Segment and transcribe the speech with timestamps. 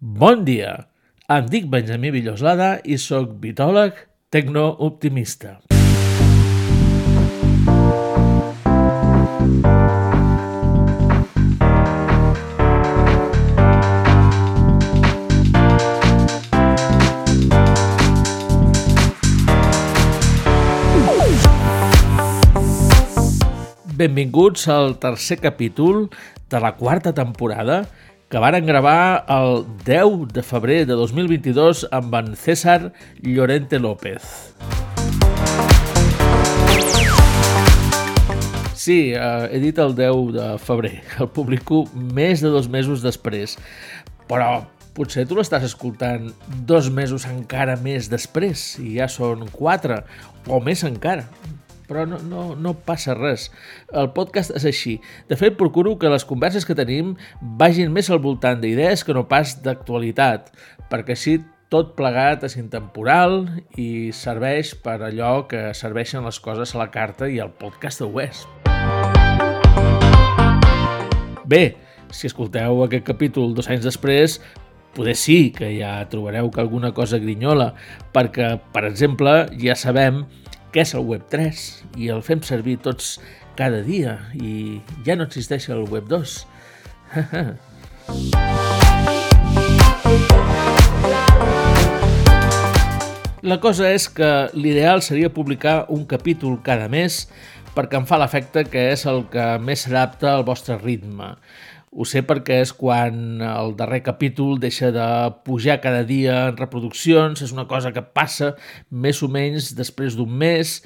[0.00, 0.86] Bon dia!
[1.28, 3.98] Em dic Benjamí Villoslada i sóc vitòleg
[4.32, 5.58] tecnooptimista.
[24.00, 26.06] Benvinguts al tercer capítol
[26.48, 27.82] de la quarta temporada
[28.30, 34.54] que varen gravar el 10 de febrer de 2022 amb en César Llorente López.
[38.72, 43.56] Sí, eh, he dit el 10 de febrer, el publico més de dos mesos després,
[44.30, 44.60] però
[44.94, 46.30] potser tu l'estàs escoltant
[46.70, 50.04] dos mesos encara més després, i ja són quatre,
[50.46, 51.26] o més encara
[51.90, 53.48] però no, no, no passa res.
[53.90, 55.00] El podcast és així.
[55.26, 57.16] De fet, procuro que les converses que tenim
[57.58, 60.52] vagin més al voltant d'idees que no pas d'actualitat,
[60.92, 61.40] perquè així
[61.70, 63.44] tot plegat és intemporal
[63.78, 68.10] i serveix per allò que serveixen les coses a la carta i al podcast de
[68.10, 68.46] West.
[71.50, 71.62] Bé,
[72.14, 74.38] si escolteu aquest capítol dos anys després,
[74.94, 77.72] poder sí que ja trobareu que alguna cosa grinyola,
[78.14, 80.24] perquè, per exemple, ja sabem
[80.70, 81.60] què és el Web3
[81.98, 83.18] i el fem servir tots
[83.58, 86.44] cada dia i ja no existeix el Web2.
[93.40, 97.24] La cosa és que l'ideal seria publicar un capítol cada mes
[97.74, 101.32] perquè em fa l'efecte que és el que més s'adapta al vostre ritme.
[101.90, 105.06] Ho sé perquè és quan el darrer capítol deixa de
[105.46, 108.52] pujar cada dia en reproduccions, és una cosa que passa
[108.90, 110.76] més o menys després d'un mes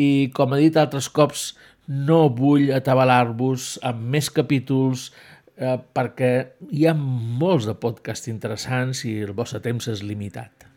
[0.00, 1.50] i, com he dit altres cops,
[1.88, 5.10] no vull atabalar-vos amb més capítols
[5.56, 6.32] eh, perquè
[6.72, 10.68] hi ha molts de podcast interessants i el vostre temps és limitat.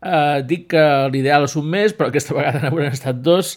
[0.00, 3.56] Eh, dic que l'ideal és un mes, però aquesta vegada n'hauran estat dos.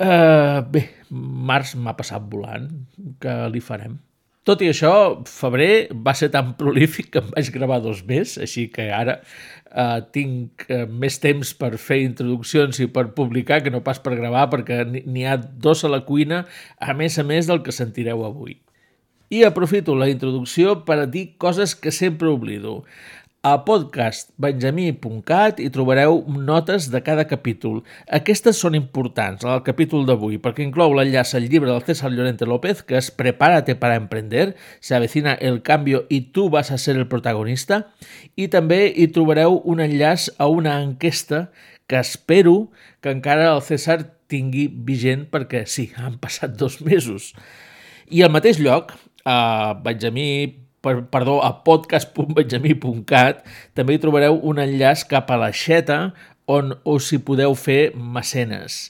[0.00, 2.70] Eh, bé, març m'ha passat volant,
[3.22, 4.00] que li farem.
[4.48, 4.90] Tot i això,
[5.28, 9.98] febrer va ser tan prolífic que em vaig gravar dos més, així que ara eh,
[10.16, 14.46] tinc eh, més temps per fer introduccions i per publicar que no pas per gravar,
[14.54, 16.46] perquè n'hi ha dos a la cuina,
[16.80, 18.56] a més a més del que sentireu avui.
[19.30, 22.80] I aprofito la introducció per dir coses que sempre oblido.
[23.40, 27.78] A podcastbenjamí.cat hi trobareu notes de cada capítol.
[28.12, 32.84] Aquestes són importants al capítol d'avui perquè inclou l'enllaç al llibre del César Llorente López
[32.84, 37.08] que és Prepárate para emprender, se avecina el cambio y tú vas a ser el
[37.08, 37.86] protagonista
[38.36, 41.46] i també hi trobareu un enllaç a una enquesta
[41.88, 42.68] que espero
[43.00, 47.32] que encara el César tingui vigent perquè sí, han passat dos mesos.
[48.04, 48.92] I al mateix lloc,
[49.24, 53.44] a benjamí per, perdó, a podcast.benjamí.cat
[53.76, 56.10] també hi trobareu un enllaç cap a la xeta
[56.50, 58.88] on us hi podeu fer mecenes.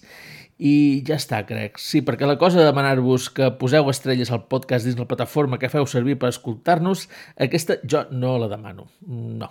[0.60, 1.78] I ja està, crec.
[1.80, 5.72] Sí, perquè la cosa de demanar-vos que poseu estrelles al podcast dins la plataforma que
[5.72, 7.06] feu servir per escoltar-nos,
[7.40, 8.90] aquesta jo no la demano.
[9.00, 9.48] No.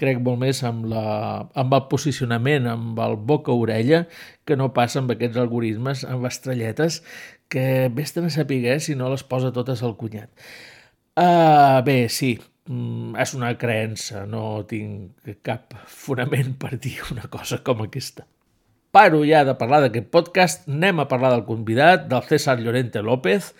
[0.00, 1.02] Crec molt més amb, la,
[1.58, 4.04] amb el posicionament, amb el boca-orella,
[4.46, 7.02] que no passa amb aquests algoritmes, amb estrelletes,
[7.50, 10.30] que vés-te'n a saber si no les posa totes al cunyat.
[11.18, 12.36] Uh, bé, sí,
[12.70, 18.26] mm, és una creença, no tinc cap fonament per dir una cosa com aquesta.
[18.90, 23.52] Paro ja de parlar d'aquest podcast, anem a parlar del convidat, del César Llorente López.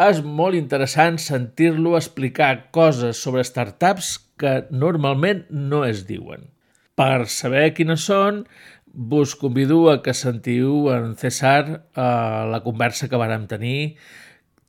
[0.00, 6.48] És molt interessant sentir-lo explicar coses sobre startups que normalment no es diuen.
[6.96, 8.46] Per saber quines són,
[8.92, 12.08] vos convido a que sentiu en César a
[12.48, 13.96] la conversa que vàrem tenir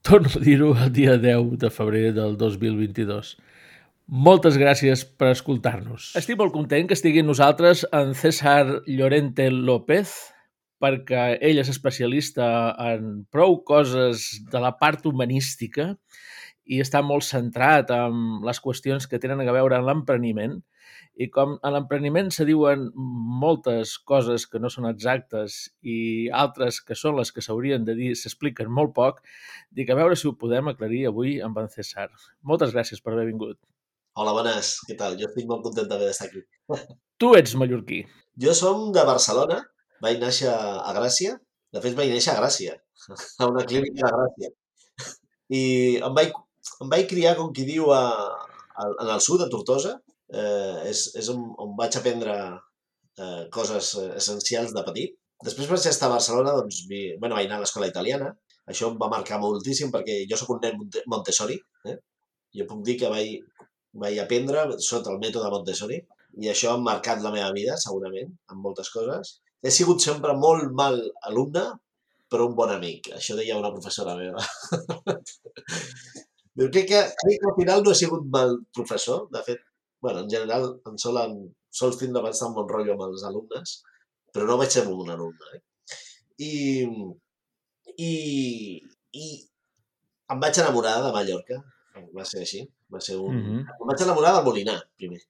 [0.03, 3.37] torno a dir-ho el dia 10 de febrer del 2022.
[4.11, 6.11] Moltes gràcies per escoltar-nos.
[6.19, 10.11] Estic molt content que estigui nosaltres en César Llorente López,
[10.83, 12.45] perquè ell és especialista
[12.91, 15.93] en prou coses de la part humanística
[16.67, 20.59] i està molt centrat en les qüestions que tenen a veure amb l'empreniment
[21.15, 22.87] i com a l'empreniment se diuen
[23.43, 28.13] moltes coses que no són exactes i altres que són les que s'haurien de dir
[28.17, 29.21] s'expliquen molt poc,
[29.69, 32.09] dic a veure si ho podem aclarir avui amb en César.
[32.41, 33.59] Moltes gràcies per haver vingut.
[34.17, 34.75] Hola, bones.
[34.87, 35.17] Què tal?
[35.17, 36.43] Jo estic molt content d'haver d'estar aquí.
[37.21, 38.03] Tu ets mallorquí.
[38.45, 39.61] Jo som de Barcelona.
[40.03, 41.37] Vaig néixer a Gràcia.
[41.73, 42.75] De fet, vaig néixer a Gràcia,
[43.41, 44.49] a una clínica de Gràcia.
[45.53, 45.61] I
[46.05, 46.33] em vaig,
[46.85, 48.03] em vaig criar, com qui diu, a,
[48.75, 49.95] a, en el sud, a Tortosa,
[50.33, 52.37] eh, és, és on, on vaig aprendre
[53.17, 55.19] eh, coses essencials de petit.
[55.43, 58.31] Després vaig estar a Barcelona, doncs, vi, bueno, vaig anar a l'escola italiana.
[58.71, 61.57] Això em va marcar moltíssim perquè jo sóc un nen Montessori.
[61.91, 61.97] Eh?
[62.59, 63.63] Jo puc dir que vaig,
[64.03, 65.99] vaig aprendre sota el mètode Montessori
[66.41, 69.35] i això ha marcat la meva vida, segurament, en moltes coses.
[69.63, 70.97] He sigut sempre molt mal
[71.29, 71.65] alumne,
[72.31, 73.11] però un bon amic.
[73.19, 74.41] Això deia una professora meva.
[76.53, 79.27] Però crec que, crec que al final no he sigut mal professor.
[79.33, 79.61] De fet,
[80.03, 81.37] bueno, en general em solen,
[81.71, 83.77] sols tindre bastant bon rotllo amb els alumnes,
[84.35, 85.57] però no vaig ser un bon alumne.
[85.57, 85.61] Eh?
[86.43, 86.53] I,
[88.03, 88.11] i,
[89.23, 89.27] i
[90.33, 91.59] em vaig enamorar de Mallorca.
[92.17, 92.63] Va ser així.
[92.93, 93.35] Va ser un...
[93.35, 93.75] Mm -hmm.
[93.79, 95.21] Em vaig enamorar del Molinar, primer.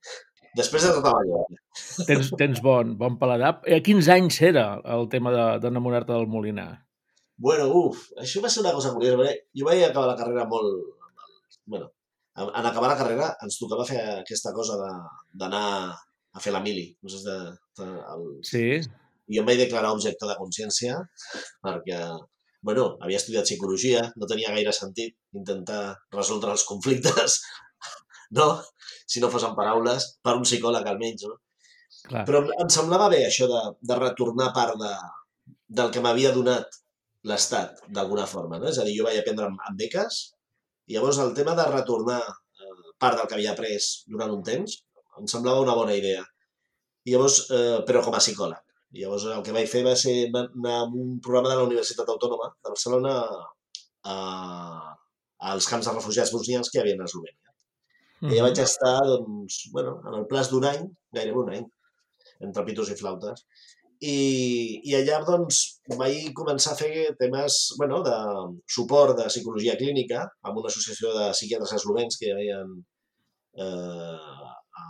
[0.56, 1.60] Després de tota Mallorca.
[2.08, 3.60] Tens, tens bon, bon paladar.
[3.76, 4.66] A quins anys era
[4.96, 6.70] el tema d'enamorar-te de, del Molinar?
[7.36, 10.70] Bueno, uf, això va ser una cosa curiosa, jo vaig acabar la carrera molt...
[11.66, 11.90] Bueno,
[12.42, 15.66] en acabar la carrera ens tocava fer aquesta cosa d'anar
[16.34, 16.88] a fer la mili.
[17.02, 17.36] No sé, de,
[17.78, 18.24] de, el...
[18.46, 18.66] Sí.
[19.24, 20.98] I jo em vaig declarar objecte de consciència
[21.64, 22.00] perquè,
[22.66, 25.82] bueno, havia estudiat psicologia, no tenia gaire sentit intentar
[26.16, 27.38] resoldre els conflictes,
[28.38, 28.50] no?
[29.06, 31.38] Si no fos en paraules, per un psicòleg almenys, no?
[32.04, 32.24] Clar.
[32.28, 34.92] Però em semblava bé això de, de retornar part de,
[35.78, 36.80] del que m'havia donat
[37.30, 38.58] l'Estat, d'alguna forma.
[38.60, 38.68] No?
[38.68, 40.18] És a dir, jo vaig aprendre amb, amb beques,
[40.86, 44.76] i llavors el tema de retornar eh, part del que havia après durant un temps
[45.20, 46.24] em semblava una bona idea.
[47.04, 48.60] I llavors, eh, però com a psicòleg.
[48.94, 52.10] I llavors el que vaig fer va ser anar a un programa de la Universitat
[52.10, 53.14] Autònoma de Barcelona
[54.14, 54.16] a,
[55.52, 57.54] als camps de refugiats bosnians que hi havia a Eslovènia.
[58.20, 58.36] Mm -hmm.
[58.36, 61.66] I vaig estar, doncs, bueno, en el plaç d'un any, gairebé un any,
[62.40, 63.46] entre pitos i flautes.
[64.00, 65.60] I, i allà doncs,
[65.98, 68.16] vaig començar a fer temes bueno, de
[68.76, 74.40] suport de psicologia clínica amb una associació de psiquiatres eslovens que hi havia eh,
[74.82, 74.86] a,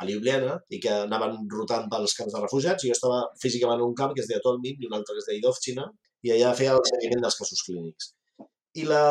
[0.00, 2.86] a Ljubljana i que anaven rotant pels camps de refugiats.
[2.86, 5.28] Jo estava físicament en un camp que es deia Tolmin i un altre que es
[5.28, 5.90] deia Idovchina
[6.26, 8.14] i allà feia el seguiment dels casos clínics.
[8.80, 9.04] I la,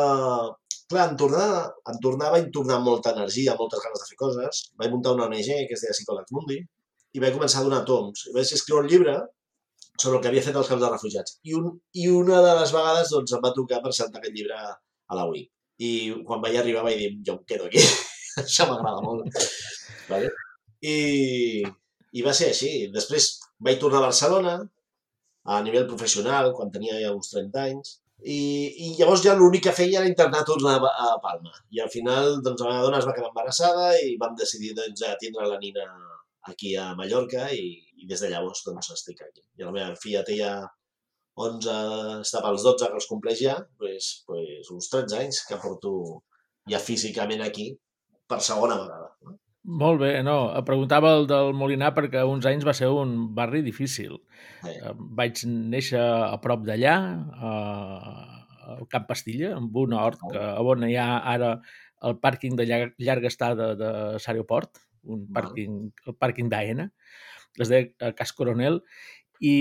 [0.90, 1.48] clar, en tornar,
[1.92, 4.62] en tornar vaig tornar molta energia, moltes ganes de fer coses.
[4.80, 6.60] Vaig muntar una ONG que es deia Psicòlegs Mundi,
[7.14, 8.26] i vaig començar a donar toms.
[8.30, 9.16] I vaig escriure un llibre
[10.00, 11.38] sobre el que havia fet als camps de refugiats.
[11.44, 11.72] I, un,
[12.02, 15.44] I una de les vegades doncs, em va tocar presentar aquest llibre a la UI.
[15.80, 15.90] I
[16.28, 17.82] quan vaig arribar vaig dir, jo em quedo aquí.
[18.44, 19.40] Això m'agrada molt.
[20.10, 20.30] Vale?
[20.80, 20.96] I,
[22.12, 22.74] I va ser així.
[22.94, 23.32] Després
[23.66, 24.54] vaig tornar a Barcelona,
[25.50, 28.40] a nivell professional, quan tenia ja uns 30 anys, i,
[28.84, 31.52] i llavors ja l'únic que feia era intentar tornar a Palma.
[31.72, 35.04] I al final, doncs, la meva dona es va quedar embarassada i vam decidir doncs,
[35.08, 35.86] a tindre la nina
[36.48, 39.44] aquí a Mallorca i, i des de llavors doncs, estic aquí.
[39.58, 40.54] I la meva filla té ja
[41.40, 41.76] 11,
[42.24, 45.92] està pels 12 que els compleix ja, doncs, doncs uns 13 anys que porto
[46.70, 47.70] ja físicament aquí
[48.28, 49.12] per segona vegada.
[49.26, 49.36] No?
[49.80, 54.16] Molt bé, no, preguntava el del Molinar perquè uns anys va ser un barri difícil.
[54.66, 54.94] Eh.
[55.18, 56.94] Vaig néixer a prop d'allà,
[58.70, 61.58] al Camp Pastilla, amb un hort que, on hi ha ara
[62.08, 66.90] el pàrquing de llarga, llarga estada de l'aeroport, un pàrquing, el pàrquing d'Aena,
[67.60, 68.80] es deia Cas Coronel,
[69.40, 69.54] i,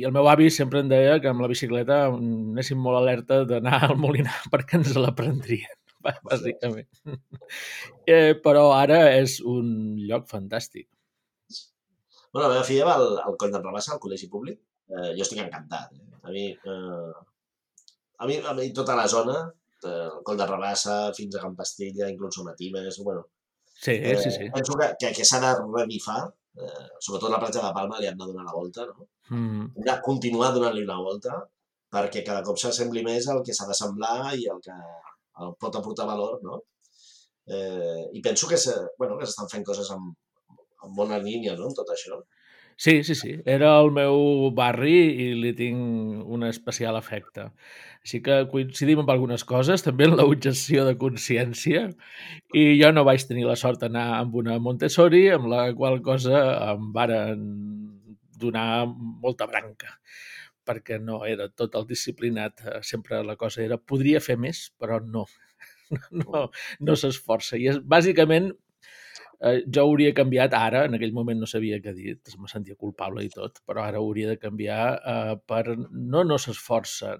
[0.00, 3.82] i el meu avi sempre em deia que amb la bicicleta anéssim molt alerta d'anar
[3.90, 5.76] al Molinar perquè ens la prendrien,
[6.30, 6.88] bàsicament.
[8.08, 9.68] eh, però ara és un
[10.00, 10.88] lloc fantàstic.
[12.32, 14.58] Bueno, la meva filla va al, al Coll de Rabassa, al col·legi públic.
[14.86, 15.92] Eh, jo estic encantat.
[15.96, 16.18] Eh?
[16.22, 17.12] A, mi, eh,
[18.18, 19.38] a, mi, a mi tota la zona,
[19.84, 23.24] eh, el Coll de Rabassa fins a Can Pastilla, inclús Somatimes, bueno,
[23.76, 24.48] Sí, eh, sí, sí.
[24.54, 26.22] Penso que, que, que s'ha de revifar,
[26.56, 29.08] eh, sobretot la platja de Palma li han de donar la volta, no?
[29.28, 29.66] Mm.
[29.76, 31.42] Hem de continuar donant-li una volta
[31.92, 34.76] perquè cada cop s'assembli més al que s'ha de semblar i el que
[35.44, 36.62] el pot aportar valor, no?
[37.46, 38.58] Eh, I penso que
[38.98, 40.16] bueno, s'estan fent coses amb,
[40.82, 42.18] amb bona línia, no?, tot això.
[42.78, 43.30] Sí, sí, sí.
[43.46, 47.46] Era el meu barri i li tinc un especial afecte.
[48.04, 51.86] Així que coincidim amb algunes coses, també en l'objecció de consciència,
[52.54, 56.42] i jo no vaig tenir la sort d'anar amb una Montessori, amb la qual cosa
[56.74, 57.46] em varen
[58.36, 58.84] donar
[59.24, 59.96] molta branca
[60.66, 65.22] perquè no era tot el disciplinat, sempre la cosa era podria fer més, però no,
[66.22, 66.48] no,
[66.80, 67.56] no s'esforça.
[67.56, 68.50] I és, bàsicament
[69.40, 73.24] eh, jo hauria canviat ara, en aquell moment no sabia què dir, me sentia culpable
[73.26, 77.16] i tot, però ara hauria de canviar eh, per no no s'esforça,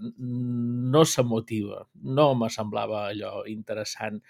[0.96, 1.85] no s'emotiva,
[2.18, 4.20] no me semblava allò interessant.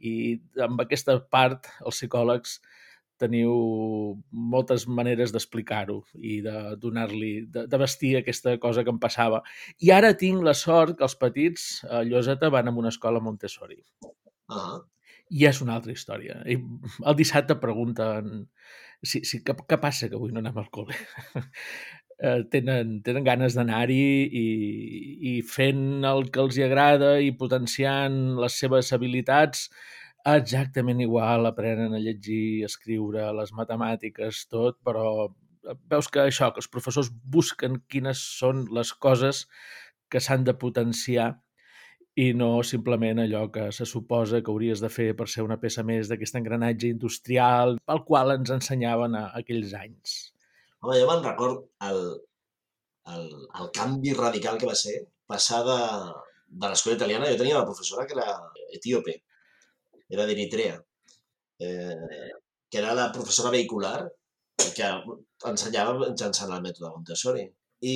[0.00, 2.60] I amb aquesta part, els psicòlegs
[3.20, 3.52] teniu
[4.32, 9.42] moltes maneres d'explicar-ho i de donar-li, de, de vestir aquesta cosa que em passava.
[9.84, 13.82] I ara tinc la sort que els petits a Lloseta van a una escola Montessori.
[14.00, 14.80] Uh -huh
[15.30, 16.40] i és una altra història.
[16.46, 18.46] I el dissabte pregunten
[19.02, 20.96] si, si, què, què passa que avui no anem al col·le?
[22.20, 24.02] eh, tenen, tenen ganes d'anar-hi
[24.42, 24.46] i,
[25.32, 29.68] i fent el que els hi agrada i potenciant les seves habilitats
[30.28, 35.30] exactament igual, aprenen a llegir, a escriure, les matemàtiques, tot, però
[35.88, 39.46] veus que això, que els professors busquen quines són les coses
[40.12, 41.30] que s'han de potenciar
[42.18, 45.84] i no simplement allò que se suposa que hauries de fer per ser una peça
[45.86, 50.16] més d'aquest engranatge industrial pel qual ens ensenyaven a aquells anys.
[50.80, 52.02] Home, jo me'n record el,
[53.14, 54.96] el, el canvi radical que va ser
[55.30, 55.80] passar de,
[56.50, 57.30] de l'escola italiana.
[57.30, 58.38] Jo tenia una professora que era
[58.78, 59.16] etíope,
[60.10, 60.80] era d'Eritrea,
[61.60, 62.30] eh,
[62.70, 63.98] que era la professora vehicular
[64.74, 64.88] que
[65.50, 67.46] ensenyava mitjançant el mètode Montessori.
[67.80, 67.94] I,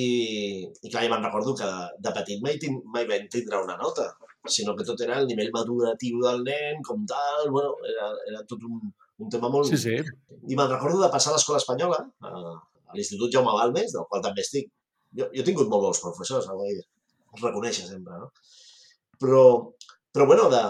[0.81, 3.75] i clar, ja me'n recordo que de, de petit mai, tin, mai vam tindre una
[3.77, 4.07] nota,
[4.49, 8.65] sinó que tot era el nivell maduratiu del nen, com tal, bueno, era, era tot
[8.65, 8.79] un,
[9.21, 9.69] un tema molt...
[9.69, 9.99] Sí, sí.
[10.49, 12.33] I me'n recordo de passar a l'escola espanyola, a,
[12.89, 14.71] a l'Institut Jaume Balmes, del qual també estic.
[15.15, 16.65] Jo, jo he tingut molt bons professors, no?
[16.65, 18.31] els reconeixes sempre, no?
[19.21, 19.43] Però,
[20.11, 20.63] però bueno, de,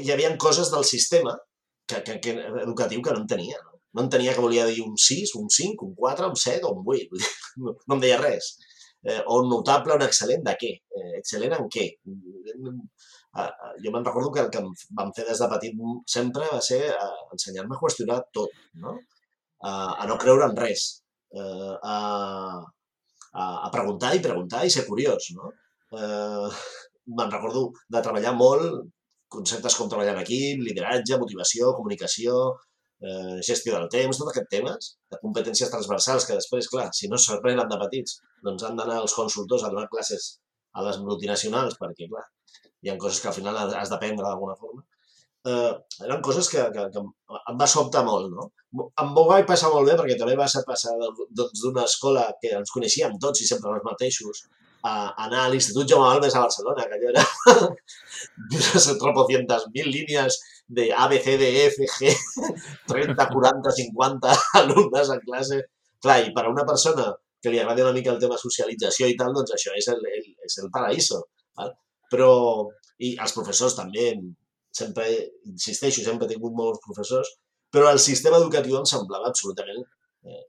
[0.00, 1.34] hi havia coses del sistema
[1.86, 3.58] que, que, que, educatiu que no entenia.
[3.64, 3.69] No?
[3.94, 6.84] No entenia que volia dir un 6, un 5, un 4, un 7 o un
[6.86, 7.22] 8.
[7.64, 8.52] No, no em deia res.
[9.02, 10.72] Eh, o un notable, un excel·lent de què?
[11.00, 11.86] Eh, excel·lent en què?
[13.40, 13.46] Eh,
[13.84, 14.68] jo me'n recordo que el que em
[14.98, 15.80] van fer des de petit
[16.14, 18.52] sempre va ser eh, ensenyar-me a qüestionar tot,
[18.84, 18.98] no?
[19.60, 20.84] A, a no creure en res,
[21.36, 21.96] eh, a,
[23.32, 25.52] a, a preguntar i preguntar i ser curiós, no?
[25.96, 26.48] Eh,
[27.16, 28.90] me'n recordo de treballar molt
[29.30, 32.36] conceptes com treballar en equip, lideratge, motivació, comunicació,
[33.00, 37.18] eh, gestió del temps, tot aquests temes de competències transversals que després, clar, si no
[37.18, 40.36] s'aprenen de petits, doncs han d'anar els consultors a donar classes
[40.72, 42.26] a les multinacionals perquè, clar,
[42.82, 44.84] hi ha coses que al final has d'aprendre d'alguna forma.
[45.50, 45.72] Eh,
[46.04, 48.50] eren coses que, que, que em va sobtar molt, no?
[49.02, 52.52] Em ho vaig passar molt bé perquè també va ser passar doncs, d'una escola que
[52.58, 54.44] ens coneixíem tots i sempre els mateixos
[54.82, 54.92] a
[55.24, 57.24] anar a l'Institut Jaume Balmes a Barcelona, que allò era
[59.02, 62.14] tropocientas mil línies de A, B, C, D, E, F, G,
[62.86, 65.60] 30, 40, 50 alumnes en classe.
[66.00, 67.10] Clar, i per a una persona
[67.42, 70.28] que li agradi una mica el tema socialització i tal, doncs això és el, el,
[70.46, 71.22] és el paraíso.
[71.58, 71.72] Val?
[72.12, 72.30] Però,
[73.00, 74.12] i els professors també,
[74.80, 75.06] sempre,
[75.50, 77.32] insisteixo, sempre he tingut molts professors,
[77.72, 79.82] però el sistema educatiu em semblava absolutament
[80.26, 80.42] eh,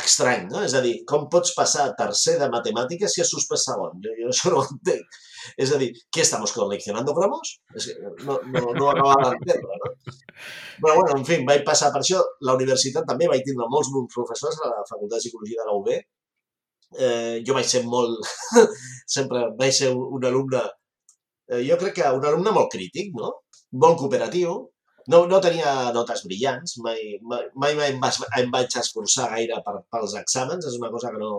[0.00, 0.62] estrany, no?
[0.66, 4.00] És a dir, com pots passar a tercer de matemàtiques si has suspès segon?
[4.02, 5.18] Jo, jo això no ho entenc.
[5.60, 7.52] És a dir, què estamos coleccionando cromos?
[7.78, 9.92] És que no, no, no acabava d'entendre, no?
[10.82, 12.22] Però, bueno, en fi, vaig passar per això.
[12.48, 15.78] La universitat també vaig tindre molts bons professors a la Facultat de Psicologia de la
[15.78, 15.92] UB.
[16.94, 18.34] Eh, jo vaig ser molt...
[19.16, 20.64] sempre vaig ser un alumne...
[21.52, 23.30] Eh, jo crec que un alumne molt crític, no?
[23.84, 24.58] Molt cooperatiu,
[25.12, 27.46] no, no tenia notes brillants, mai, mai,
[27.76, 31.32] mai em, vaig, em vaig esforçar gaire per, pels exàmens, és una cosa que no,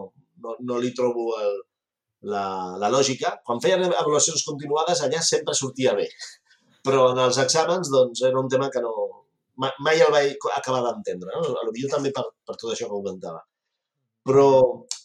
[0.44, 1.56] no, no li trobo el,
[2.34, 2.46] la,
[2.82, 3.36] la lògica.
[3.46, 6.08] Quan feien avaluacions continuades, allà sempre sortia bé.
[6.86, 8.94] Però en els exàmens, doncs, era un tema que no...
[9.58, 11.54] Mai, el vaig acabar d'entendre, no?
[11.64, 13.40] Potser també per, per tot això que comentava.
[14.28, 14.48] Però,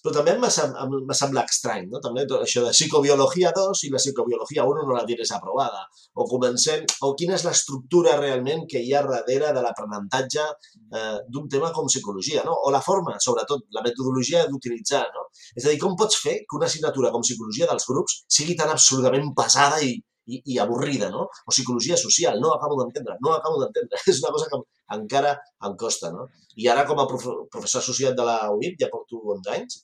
[0.04, 2.00] però també m'ha semblat estrany, no?
[2.04, 5.83] També tot això de psicobiologia 2 i la psicobiologia 1 no la tienes aprovada.
[6.16, 11.49] O comencem, o quina és l'estructura realment que hi ha darrere de l'aprenentatge eh, d'un
[11.52, 12.57] tema com psicologia, no?
[12.66, 15.26] O la forma, sobretot, la metodologia d'utilitzar, no?
[15.57, 18.73] És a dir, com pots fer que una assignatura com psicologia dels grups sigui tan
[18.73, 19.92] absolutament pesada i,
[20.30, 21.28] i, i avorrida, no?
[21.45, 24.00] O psicologia social, no acabo d'entendre, no acabo d'entendre.
[24.12, 24.62] És una cosa que
[24.97, 25.37] encara
[25.69, 26.30] em costa, no?
[26.57, 29.80] I ara com a prof professor associat de la UIP ja porto 11 anys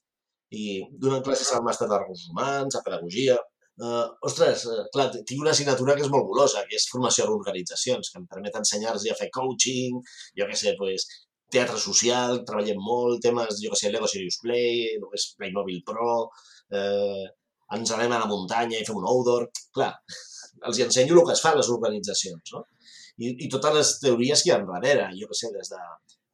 [0.55, 3.39] i donen classes al màster de recursos humans, a pedagogia...
[3.77, 7.33] Uh, ostres, uh, clar, tinc una assignatura que és molt golosa, que és formació a
[7.35, 9.99] organitzacions, que em permet ensenyar-los a fer coaching,
[10.39, 11.05] jo què sé, pues,
[11.53, 16.15] teatre social, treballem molt, temes, jo què sé, Lego Serious Play, el és Playmobil Pro,
[16.73, 17.27] eh,
[17.77, 19.49] ens anem a la muntanya i fem un outdoor...
[19.77, 19.93] Clar,
[20.67, 22.65] els ensenyo el que es fa a les organitzacions, no?
[23.17, 25.81] I, i totes les teories que hi ha darrere, jo que sé, des de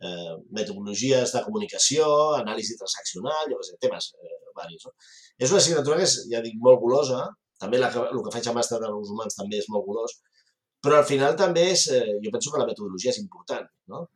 [0.09, 4.87] eh, metodologies de comunicació, anàlisi transaccional, jo sé, temes eh, varis.
[4.87, 4.95] No?
[5.39, 7.25] És una assignatura que és, ja dic, molt golosa,
[7.63, 10.19] també la, el que faig a màster de humans també és molt golós,
[10.83, 14.07] però al final també és, eh, jo penso que la metodologia és important, no?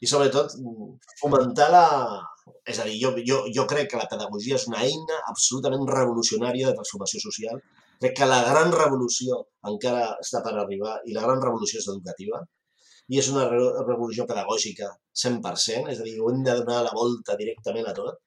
[0.00, 0.54] I sobretot
[1.20, 1.86] fomentar la...
[2.66, 6.70] És a dir, jo, jo, jo crec que la pedagogia és una eina absolutament revolucionària
[6.70, 7.60] de transformació social
[8.00, 9.36] Crec que la gran revolució
[9.70, 12.38] encara està per arribar i la gran revolució és educativa
[13.10, 14.88] i és una revolució pedagògica
[15.22, 18.20] 100%, és a dir, ho hem de donar la volta directament a tot.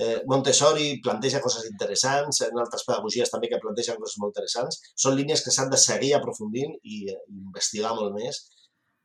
[0.00, 4.80] Eh, Montessori planteja coses interessants, en altres pedagogies també que plantegen coses molt interessants.
[5.04, 8.40] Són línies que s'han de seguir aprofundint i, i investigar molt més.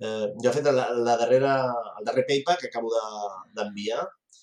[0.02, 1.58] Eh, jo he fet la, la darrera,
[2.00, 2.94] el darrer paper que acabo
[3.58, 4.06] d'enviar.
[4.06, 4.42] De,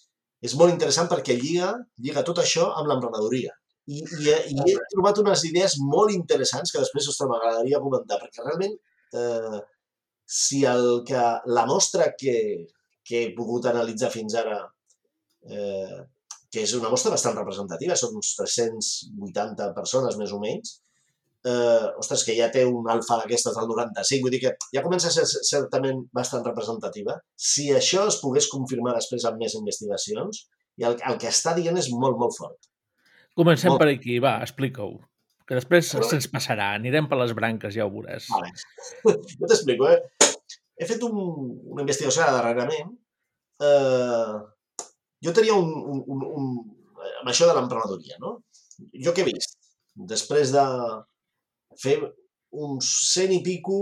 [0.48, 1.72] és molt interessant perquè lliga,
[2.02, 3.54] lliga tot això amb l'emprenedoria.
[3.86, 8.42] I, i, i he trobat unes idees molt interessants que després, ostres, m'agradaria comentar, perquè
[8.42, 8.74] realment
[9.18, 9.60] eh,
[10.32, 11.22] si el que,
[11.52, 12.36] la mostra que,
[13.04, 14.62] que he pogut analitzar fins ara,
[15.44, 15.98] eh,
[16.52, 20.78] que és una mostra bastant representativa, són uns 380 persones més o menys,
[21.44, 25.10] eh, ostres, que ja té un alfa d'aquestes del 95, vull dir que ja comença
[25.10, 27.18] a ser certament bastant representativa.
[27.36, 30.46] Si això es pogués confirmar després amb més investigacions,
[30.80, 32.72] i el, el que està dient és molt, molt fort.
[33.36, 33.84] Comencem molt...
[33.84, 34.96] per aquí, va, explica-ho.
[35.48, 38.30] Que després se'ns passarà, anirem per les branques, ja ho veuràs.
[38.32, 38.52] Vale.
[39.36, 40.21] Jo t'explico, eh?
[40.80, 41.16] He fet un,
[41.74, 42.92] una investigació darrerament.
[43.62, 44.36] Eh,
[45.22, 46.52] jo tenia un, un, un, un...
[47.20, 48.38] amb això de l'emprenedoria, no?
[49.04, 49.58] Jo què he vist?
[50.08, 50.64] Després de,
[51.78, 51.98] fer
[52.52, 53.78] uns 100 i pico,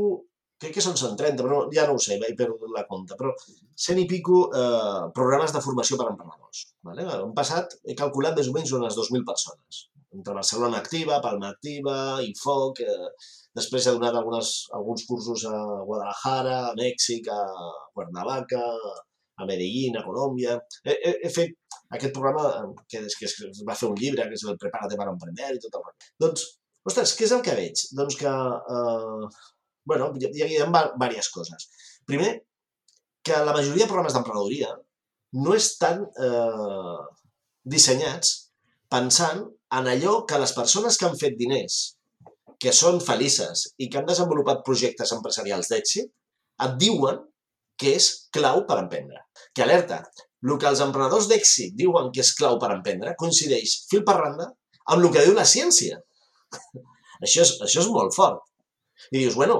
[0.60, 4.02] crec que són 130, però ja no ho sé, he perdut la compta, però 100
[4.04, 6.66] i pico eh, programes de formació per a emprenedors.
[6.86, 7.06] Vale?
[7.08, 9.86] L'any passat he calculat més o menys unes 2.000 persones,
[10.16, 13.10] entre Barcelona Activa, Palma Activa, Infoc, eh,
[13.56, 17.40] després he donat algunes, alguns cursos a Guadalajara, a Mèxic, a
[17.94, 18.62] Cuernavaca,
[19.40, 20.58] a Medellín, a Colòmbia.
[20.84, 21.54] He, he, he fet
[21.96, 25.54] aquest programa que, que es va fer un llibre, que és el Prepárate per emprender
[25.56, 26.10] i tot el rato.
[26.26, 26.48] Doncs
[26.88, 27.82] Ostres, què és el que veig?
[27.96, 28.30] Doncs que,
[28.74, 29.26] eh,
[29.90, 31.66] bueno, hi, hi ha diverses coses.
[32.08, 32.30] Primer,
[33.26, 34.70] que la majoria de programes d'emprenedoria
[35.44, 37.00] no estan eh,
[37.74, 38.32] dissenyats
[38.90, 39.44] pensant
[39.78, 41.80] en allò que les persones que han fet diners,
[42.60, 46.10] que són felices i que han desenvolupat projectes empresarials d'èxit,
[46.66, 47.22] et diuen
[47.80, 49.22] que és clau per emprendre.
[49.56, 50.02] Que alerta,
[50.44, 54.50] el que els emprenedors d'èxit diuen que és clau per emprendre coincideix fil per randa
[54.90, 55.98] amb el que diu la ciència.
[57.24, 58.38] Això és, això és molt fort.
[59.12, 59.58] I dius, bueno,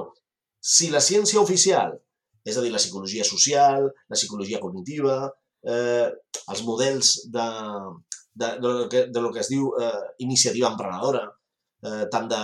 [0.61, 1.93] si la ciència oficial,
[2.41, 5.17] és a dir, la psicologia social, la psicologia cognitiva,
[5.61, 6.07] eh,
[6.49, 7.45] els models de,
[8.33, 11.25] de, de, lo que, de lo que es diu eh, iniciativa emprenedora,
[11.83, 12.39] eh, tant de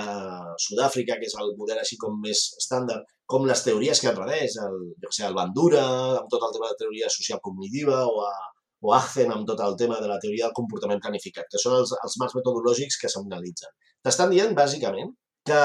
[0.65, 4.77] Sud-àfrica, que és el model així com més estàndard, com les teories que enredeix, el,
[5.03, 5.83] jo sé, el Bandura,
[6.21, 9.75] amb tot el tema de teoria social cognitiva, o, a, o Achen amb tot el
[9.79, 13.73] tema de la teoria del comportament planificat, que són els, els marcs metodològics que s'analitzen.
[14.05, 15.13] T'estan dient, bàsicament,
[15.47, 15.61] que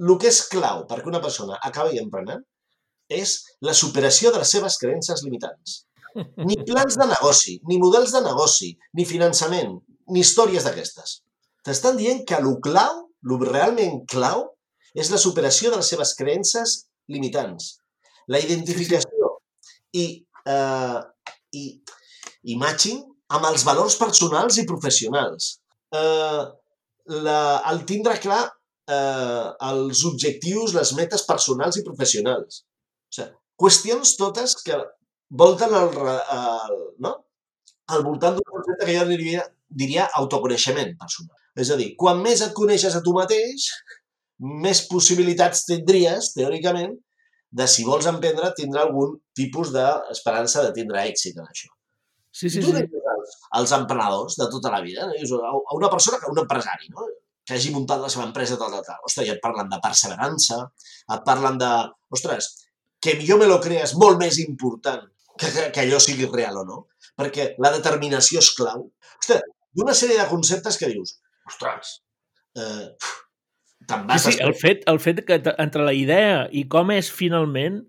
[0.00, 2.42] el que és clau perquè una persona acabi emprenent
[3.12, 3.34] és
[3.66, 5.82] la superació de les seves creences limitants.
[6.46, 9.76] Ni plans de negoci, ni models de negoci, ni finançament,
[10.12, 11.20] ni històries d'aquestes.
[11.64, 14.48] T'estan dient que el clau, el realment clau,
[14.98, 17.76] és la superació de les seves creences limitants.
[18.28, 19.30] La identificació
[19.96, 20.04] i,
[20.48, 20.98] eh,
[21.58, 21.64] i,
[22.44, 23.00] i matching
[23.32, 25.54] amb els valors personals i professionals.
[25.96, 26.42] Eh,
[27.24, 27.38] la,
[27.72, 32.62] el tindre clar eh, els objectius, les metes personals i professionals.
[33.08, 34.76] O sigui, qüestions totes que
[35.32, 35.90] volten al,
[36.36, 37.12] al, no?
[37.92, 41.36] al voltant d'un concepte que jo diria, diria autoconeixement personal.
[41.58, 43.68] És a dir, quan més et coneixes a tu mateix,
[44.64, 46.94] més possibilitats tindries, teòricament,
[47.52, 51.68] de si vols emprendre, tindre algun tipus d'esperança de tindre èxit en això.
[52.32, 52.72] Sí, sí, sí.
[52.72, 55.40] Els, els emprenedors de tota la vida, no?
[55.44, 57.08] a una persona, un empresari, no?
[57.44, 59.00] que hagi muntat la seva empresa, tal, tal, tal.
[59.08, 60.62] Ostres, i et parlen de perseverança,
[61.12, 61.70] et parlen de...
[62.14, 62.52] Ostres,
[63.02, 65.02] que jo me lo crees molt més important
[65.42, 66.78] que, que, que allò sigui real o no.
[67.18, 68.86] Perquè la determinació és clau.
[69.18, 69.42] Ostres,
[69.76, 71.16] d'una sèrie de conceptes que dius,
[71.48, 71.98] ostres,
[72.56, 72.88] eh,
[73.88, 74.24] te'n vas...
[74.24, 77.82] Sí, sí, el fet, el fet que entre la idea i com és finalment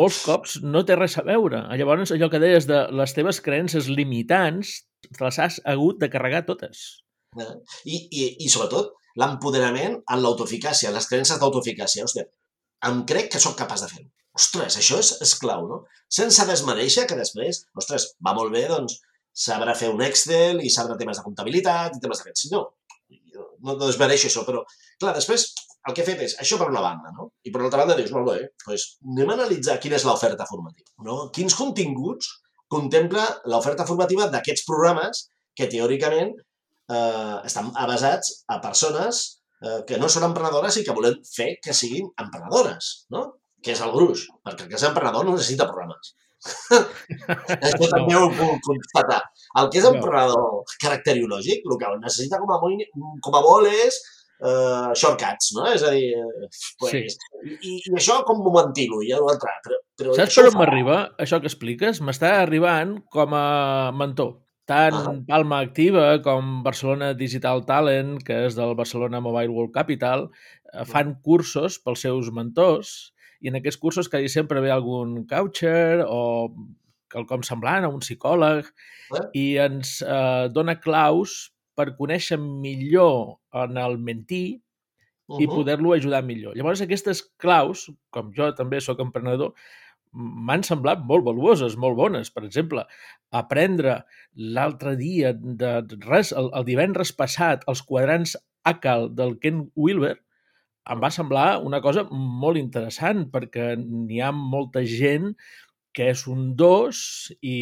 [0.00, 1.62] molts cops no té res a veure.
[1.80, 4.74] Llavors, allò que deies de les teves creences limitants,
[5.08, 7.02] te les has hagut de carregar totes.
[7.38, 7.52] Eh?
[7.86, 12.04] I, i, i sobretot, l'empoderament en l'autoeficàcia, les creences d'autoeficàcia.
[12.06, 12.26] Hòstia,
[12.88, 14.08] em crec que sóc capaç de fer-ho.
[14.38, 15.80] Ostres, això és, és clau, no?
[16.20, 19.00] Sense desmereixer que després, ostres, va molt bé, doncs,
[19.46, 22.50] sabrà fer un Excel i sabrà temes de comptabilitat i temes d'aquests.
[22.54, 22.62] No,
[23.34, 24.62] no, no desmereixo això, però,
[25.00, 25.48] clar, després
[25.88, 27.30] el que he fet és això per una banda, no?
[27.46, 30.90] I per l'altra banda dius, molt bé, doncs anem a analitzar quina és l'oferta formativa,
[31.06, 31.18] no?
[31.34, 32.30] Quins continguts
[32.70, 35.24] contempla l'oferta formativa d'aquests programes
[35.56, 39.22] que teòricament eh, estan basats a persones
[39.64, 43.24] eh, que no són emprenedores i que volem fer que siguin emprenedores, no?
[43.60, 46.14] Que és el gruix, perquè el que és emprenedor no necessita programes.
[47.68, 49.20] Això també ho puc constatar.
[49.60, 52.60] El que és emprenedor caracteriològic, el que necessita com a,
[53.26, 54.00] com a vol és
[54.40, 55.66] uh, shortcuts, no?
[55.74, 56.12] És a dir,
[56.80, 57.02] pues, sí.
[57.44, 59.56] i, i això com m'ho ventilo, i l'altre.
[59.66, 62.00] Però, però Saps per on m'arriba, això que expliques?
[62.04, 63.46] M'està arribant com a
[63.96, 64.38] mentor.
[64.70, 65.14] Tant ah.
[65.26, 70.28] Palma Activa com Barcelona Digital Talent, que és del Barcelona Mobile World Capital,
[70.72, 76.04] eh, fan cursos pels seus mentors i en aquests cursos quasi sempre ve algun coacher
[76.06, 76.20] o
[77.10, 78.68] quelcom semblant, a un psicòleg,
[79.16, 79.24] eh?
[79.34, 85.42] i ens eh, dona claus per conèixer millor en el mentí uh -huh.
[85.42, 86.56] i poder-lo ajudar millor.
[86.56, 89.54] Llavors, aquestes claus, com jo també sóc emprenedor,
[90.12, 92.30] m'han semblat molt valuoses, molt bones.
[92.30, 92.84] Per exemple,
[93.30, 100.16] aprendre l'altre dia, de res, el, el divendres passat, els quadrants ACAL del Ken Wilber,
[100.90, 105.34] em va semblar una cosa molt interessant perquè n'hi ha molta gent
[105.96, 106.98] que és un 2
[107.42, 107.56] i,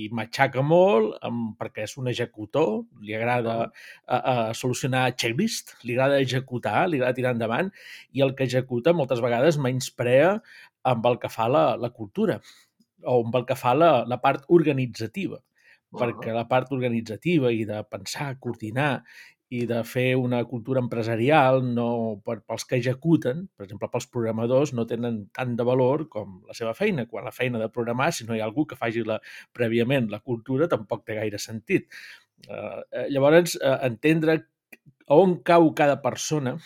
[0.00, 5.96] i matxaca molt amb, perquè és un executor, li agrada a, a solucionar checklist, li
[5.96, 7.68] agrada executar, li agrada tirar endavant
[8.16, 10.38] i el que executa moltes vegades menysprea
[10.88, 12.40] amb el que fa la, la cultura
[13.04, 15.42] o amb el que fa la, la part organitzativa
[15.98, 19.04] perquè la part organitzativa i de pensar, coordinar
[19.48, 21.88] i de fer una cultura empresarial no,
[22.24, 26.56] per, pels que executen, per exemple, pels programadors, no tenen tant de valor com la
[26.56, 27.06] seva feina.
[27.08, 29.16] Quan la feina de programar, si no hi ha algú que faci la,
[29.56, 31.88] prèviament la cultura, tampoc té gaire sentit.
[32.44, 34.36] Uh, llavors, uh, entendre
[35.08, 36.58] on cau cada persona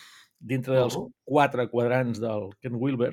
[0.42, 3.12] dintre dels quatre quadrants del Ken Wilber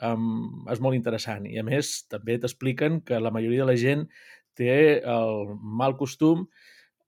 [0.00, 1.44] um, és molt interessant.
[1.44, 4.08] I, a més, també t'expliquen que la majoria de la gent
[4.56, 6.48] té el mal costum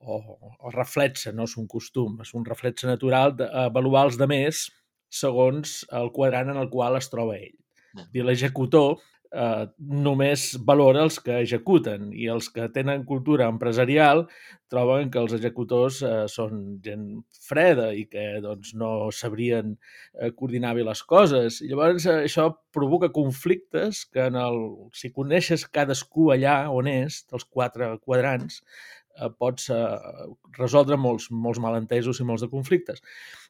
[0.06, 0.20] o,
[0.62, 4.66] o reflexa, no és un costum, és un reflexe natural d'avaluar els demés
[5.12, 7.54] segons el quadrant en el qual es troba ell.
[8.14, 8.98] I l'executor
[9.32, 9.66] eh,
[10.06, 14.26] només valora els que executen i els que tenen cultura empresarial
[14.72, 17.06] troben que els executors eh, són gent
[17.46, 21.60] freda i que doncs, no sabrien eh, coordinar bé les coses.
[21.62, 24.60] I llavors eh, això provoca conflictes que en el,
[24.96, 28.62] si coneixes cadascú allà on és, dels quatre quadrants,
[29.16, 29.85] eh, pots eh,
[30.59, 33.02] resoldre molts, molts malentesos i molts de conflictes.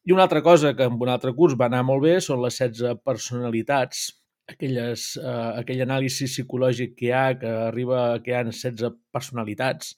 [0.07, 2.59] I una altra cosa que en un altre curs va anar molt bé són les
[2.62, 4.07] 16 personalitats,
[4.50, 9.96] aquelles, eh, aquell anàlisi psicològic que hi ha, que arriba que hi ha 16 personalitats,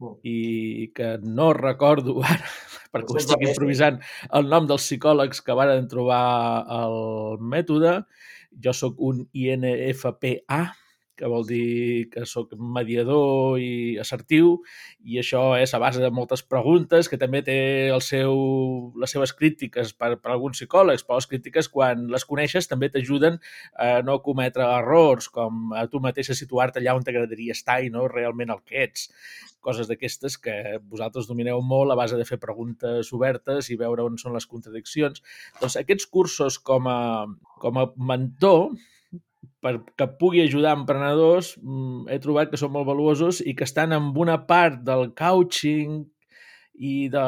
[0.00, 0.14] mm.
[0.24, 2.52] i que no recordo ara,
[2.92, 4.00] perquè ho estic improvisant,
[4.38, 6.22] el nom dels psicòlegs que varen trobar
[6.82, 8.00] el mètode.
[8.64, 10.62] Jo sóc un INFPA,
[11.22, 14.56] que vol dir que sóc mediador i assertiu,
[15.06, 17.54] i això és a base de moltes preguntes, que també té
[17.94, 18.34] el seu,
[18.98, 23.38] les seves crítiques per, per alguns psicòlegs, però les crítiques, quan les coneixes, també t'ajuden
[23.78, 27.92] a no cometre errors, com a tu mateix a situar-te allà on t'agradaria estar i
[27.94, 29.06] no realment el que ets.
[29.62, 30.56] Coses d'aquestes que
[30.90, 35.22] vosaltres domineu molt a base de fer preguntes obertes i veure on són les contradiccions.
[35.62, 37.28] Doncs aquests cursos com a,
[37.62, 38.72] com a mentor
[39.62, 44.10] perquè pugui ajudar emprenedors, mm, he trobat que són molt valuosos i que estan en
[44.18, 46.02] una part del coaching
[46.74, 47.24] i de,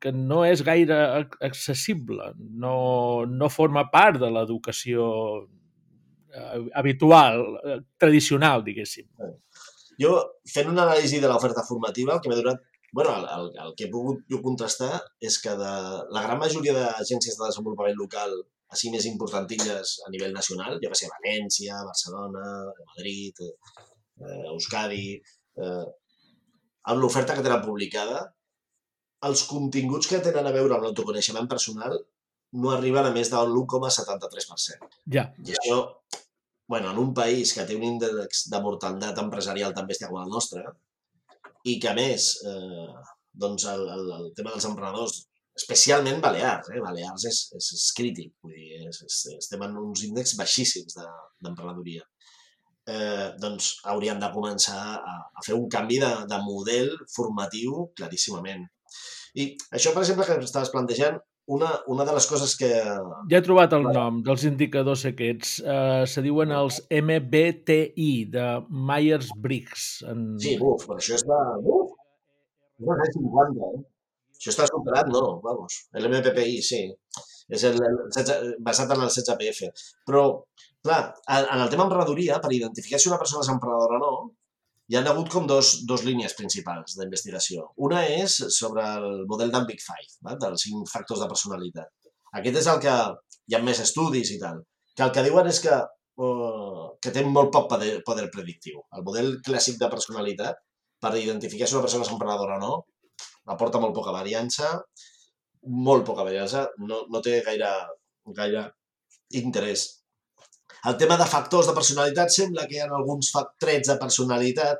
[0.00, 0.98] que no és gaire
[1.46, 5.08] accessible, no, no forma part de l'educació
[6.34, 9.06] eh, habitual, eh, tradicional, diguéssim.
[10.00, 10.16] Jo,
[10.52, 12.64] fent una anàlisi de l'oferta formativa, el que m'ha donat
[12.96, 15.72] bueno, el, el, el que he pogut jo contrastar és que de
[16.16, 18.32] la gran majoria d'agències de desenvolupament local
[18.74, 22.46] així més importantilles a nivell nacional, jo que sé, València, Barcelona,
[22.94, 25.14] Madrid, eh, Euskadi,
[25.62, 25.84] eh,
[26.90, 28.24] amb l'oferta que tenen publicada,
[29.26, 31.96] els continguts que tenen a veure amb l'autoconeixement personal
[32.62, 34.90] no arriben a més de l'1,73%.
[35.14, 35.26] Ja.
[35.44, 35.78] I això,
[36.68, 40.32] bueno, en un país que té un índex de mortalitat empresarial tan bèstia com el
[40.32, 40.64] nostre,
[41.66, 42.90] i que a més, eh,
[43.46, 45.24] doncs el, el, el tema dels emprenedors
[45.56, 46.70] especialment Balears.
[46.74, 46.82] Eh?
[46.84, 52.04] Balears és, és, és crític, vull dir, és, és, estem en uns índexs baixíssims d'emprenedoria.
[52.86, 57.88] De, eh, doncs haurien de començar a, a fer un canvi de, de model formatiu
[57.98, 58.66] claríssimament.
[59.36, 62.70] I això, per exemple, que estaves plantejant, una, una de les coses que...
[63.30, 65.58] Ja he trobat el nom dels indicadors aquests.
[65.62, 69.84] Uh, se diuen els MBTI, de Myers-Briggs.
[70.10, 70.24] En...
[70.42, 71.42] Sí, uf, però això és de...
[71.62, 71.92] Uf,
[72.82, 73.84] és de 50, eh?
[74.36, 75.82] Això està superat, no, vamos.
[75.96, 76.82] L'MPPI, sí.
[77.48, 79.70] És el, el 16, basat en el 16PF.
[80.08, 80.24] Però,
[80.84, 81.00] clar,
[81.36, 84.12] en el tema emprenedoria, per identificar si una persona és emprenedora o no,
[84.86, 87.70] hi ha hagut com dos, dos línies principals d'investigació.
[87.88, 90.36] Una és sobre el model d'en Big Five, va?
[90.42, 91.90] dels cinc factors de personalitat.
[92.38, 92.94] Aquest és el que
[93.50, 94.60] hi ha més estudis i tal,
[94.96, 95.74] que el que diuen és que,
[96.22, 98.84] uh, que té molt poc poder, poder predictiu.
[98.94, 100.62] El model clàssic de personalitat,
[101.02, 102.72] per identificar si una persona és emprenedora o no,
[103.54, 104.72] aporta molt poca variança,
[105.86, 107.70] molt poca variança, no, no té gaire,
[108.36, 108.66] gaire
[109.40, 109.86] interès.
[110.86, 113.32] El tema de factors de personalitat sembla que hi ha alguns
[113.62, 114.78] trets de personalitat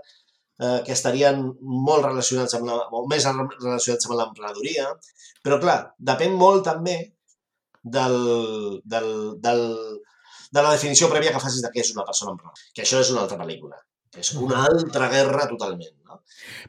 [0.61, 1.43] eh, que estarien
[1.89, 4.93] molt relacionats amb la, o més relacionats amb l'emprenedoria,
[5.43, 5.79] però clar,
[6.13, 6.97] depèn molt també
[7.97, 8.17] del,
[8.85, 9.11] del,
[9.43, 9.67] del,
[10.53, 13.13] de la definició prèvia que facis de què és una persona emprenedora, que això és
[13.15, 13.79] una altra pel·lícula
[14.17, 15.93] És una altra guerra totalment.
[16.07, 16.21] No?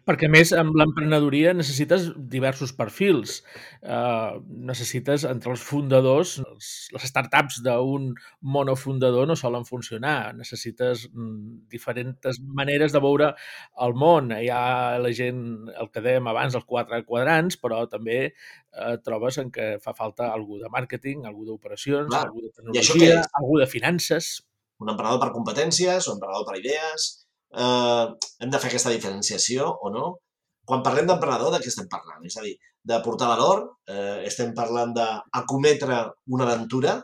[0.07, 3.37] Perquè, a més, amb l'emprenedoria necessites diversos perfils.
[3.81, 6.37] Uh, necessites, entre els fundadors,
[6.93, 8.09] les startups d'un
[8.55, 10.33] monofundador no solen funcionar.
[10.37, 13.31] Necessites mm, diferents maneres de veure
[13.85, 14.33] el món.
[14.35, 15.43] Hi ha la gent,
[15.75, 20.31] el que dèiem abans, els quatre quadrants, però també eh, trobes en què fa falta
[20.33, 24.35] algú de màrqueting, algú d'operacions, algú de tecnologia, algú de finances.
[24.83, 27.07] Un emprenedor per competències, un emprenedor per idees,
[27.53, 28.05] eh,
[28.41, 30.07] hem de fer aquesta diferenciació o no?
[30.67, 32.23] Quan parlem d'emprenedor, de què estem parlant?
[32.27, 32.55] És a dir,
[32.91, 35.99] de portar valor, eh, estem parlant d'acometre
[36.35, 36.97] una aventura,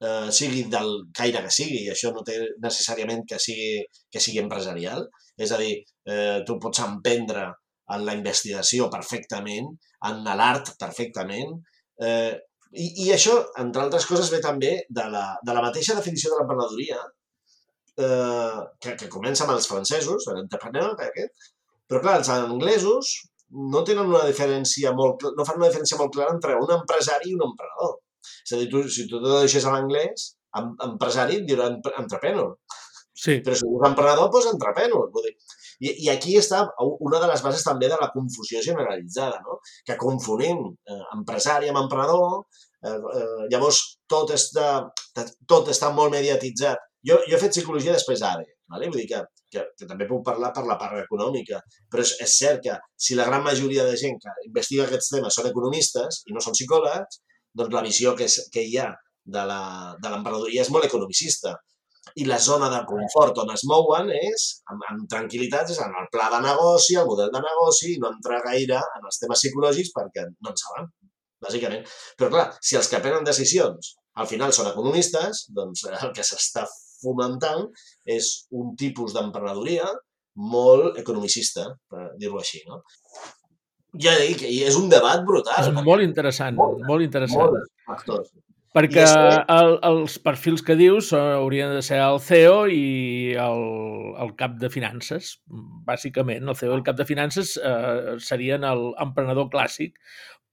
[0.00, 4.42] eh, sigui del caire que sigui, i això no té necessàriament que sigui, que sigui
[4.42, 5.06] empresarial.
[5.36, 7.46] És a dir, eh, tu pots emprendre
[7.94, 9.70] en la investigació perfectament,
[10.10, 11.56] en l'art perfectament,
[12.02, 12.36] eh,
[12.76, 16.40] i, I això, entre altres coses, ve també de la, de la mateixa definició de
[16.40, 16.98] l'emprenedoria,
[17.98, 21.50] eh, que, que comença amb els francesos, l'entrepreneur aquest,
[21.88, 23.12] però clar, els anglesos
[23.74, 27.36] no tenen una diferència molt, no fan una diferència molt clara entre un empresari i
[27.36, 27.94] un emprenedor.
[28.46, 30.32] És a dir, tu, si tu te deixes a l'anglès,
[30.86, 32.50] empresari et diran entrepreneur.
[33.16, 33.38] Sí.
[33.44, 35.06] Però si dius emprenedor, doncs entrepreneur.
[35.12, 35.34] Vull dir,
[35.80, 39.60] i, I aquí està una de les bases també de la confusió generalitzada, no?
[39.86, 42.42] que confonem eh, empresari amb emprenedor,
[42.82, 44.68] eh, eh, llavors tot està,
[45.48, 48.88] tot està molt mediatitzat jo, jo he fet psicologia després d'ADE, vale?
[48.90, 51.60] vull dir que, que, que també puc parlar per la part econòmica,
[51.92, 55.38] però és, és cert que si la gran majoria de gent que investiga aquests temes
[55.38, 57.20] són economistes i no són psicòlegs,
[57.56, 58.90] doncs la visió que, és, que hi ha
[59.36, 61.56] de l'emprenedoria és molt economicista.
[62.22, 66.06] I la zona de confort on es mouen és, amb, amb tranquil·litat, és en el
[66.12, 70.24] pla de negoci, el model de negoci, no entrar gaire en els temes psicològics perquè
[70.30, 70.88] no en saben,
[71.42, 71.84] bàsicament.
[72.16, 76.64] Però clar, si els que prenen decisions al final són economistes, doncs el que s'està
[77.02, 77.66] fomentant
[78.18, 79.88] és un tipus d'emprenedoria
[80.36, 82.82] molt economicista, per dir-ho així, no?
[84.02, 85.70] Ja dic, és un debat brutal.
[85.70, 87.54] És molt interessant, molt, molt interessant.
[87.54, 88.34] Molts factors.
[88.76, 93.62] Perquè el, els perfils que dius haurien de ser el CEO i el,
[94.20, 95.30] el cap de finances,
[95.88, 96.44] bàsicament.
[96.44, 99.96] El CEO i el cap de finances eh, serien l'emprenedor clàssic,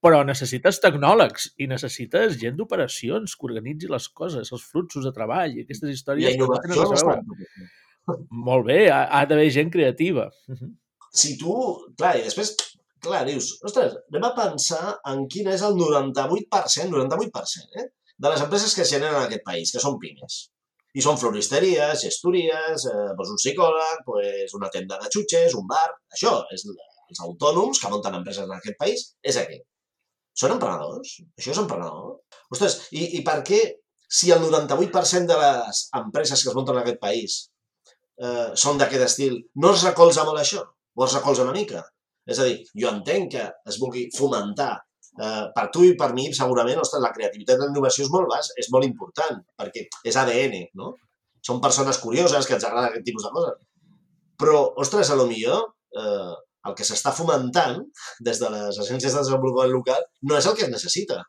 [0.03, 5.55] però necessites tecnòlegs i necessites gent d'operacions que organitzi les coses, els fluxos de treball
[5.55, 6.33] i aquestes històries.
[6.33, 7.23] I innovació no
[8.45, 10.27] Molt bé, ha, ha d'haver gent creativa.
[11.15, 11.55] Si tu,
[11.95, 12.51] clar, i després,
[13.05, 17.87] clar, dius, ostres, anem a pensar en quin és el 98%, 98%, eh,
[18.19, 20.41] de les empreses que es generen en aquest país, que són pimes.
[20.93, 25.87] I són floristeries, gestories, eh, doncs un psicòleg, doncs una tenda de xutxes, un bar...
[26.13, 29.63] Això és els autònoms que munten empreses en aquest país, és aquí.
[30.41, 31.17] Són emprenedors?
[31.37, 32.19] Això és emprenedor?
[32.53, 33.61] Ostres, i, i per què,
[34.13, 37.37] si el 98% de les empreses que es munten en aquest país
[38.21, 40.63] eh, són d'aquest estil, no es recolza molt això?
[40.93, 41.83] O es recolza una mica?
[42.29, 46.29] És a dir, jo entenc que es vulgui fomentar eh, per tu i per mi,
[46.35, 50.19] segurament, ostres, la creativitat i la innovació és molt bas, és molt important, perquè és
[50.19, 50.93] ADN, no?
[51.43, 53.59] Són persones curioses que ens agrada aquest tipus de coses.
[54.39, 55.65] Però, ostres, a lo millor
[55.99, 56.33] eh,
[56.67, 57.81] el que s'està fomentant
[58.27, 61.19] des de les agències de desenvolupament local no és el que es necessita.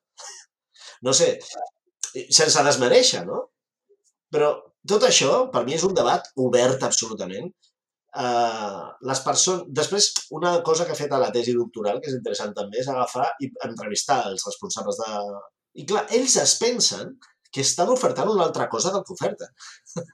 [1.06, 1.34] No sé,
[2.30, 3.40] sense desmereixer, no?
[4.34, 4.54] Però
[4.88, 7.50] tot això, per mi, és un debat obert absolutament.
[8.14, 9.66] Uh, les persones...
[9.74, 12.90] Després, una cosa que ha fet a la tesi doctoral, que és interessant també, és
[12.90, 15.22] agafar i entrevistar els responsables de...
[15.82, 17.16] I clar, ells es pensen
[17.50, 20.04] que estan ofertant una altra cosa del que oferten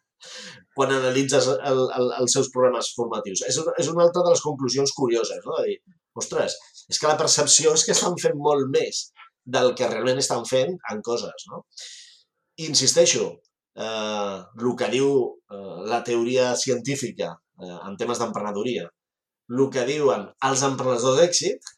[0.76, 3.44] quan analitzes el, el, els seus programes formatius.
[3.48, 5.56] És, és una altra de les conclusions curioses, no?
[5.58, 6.56] De dir, ostres,
[6.90, 9.08] és que la percepció és que estan fent molt més
[9.56, 11.64] del que realment estan fent en coses, no?
[12.60, 13.28] I insisteixo,
[13.76, 18.88] eh, el que diu eh, la teoria científica eh, en temes d'emprenedoria,
[19.50, 21.72] el que diuen els emprenedors d'èxit,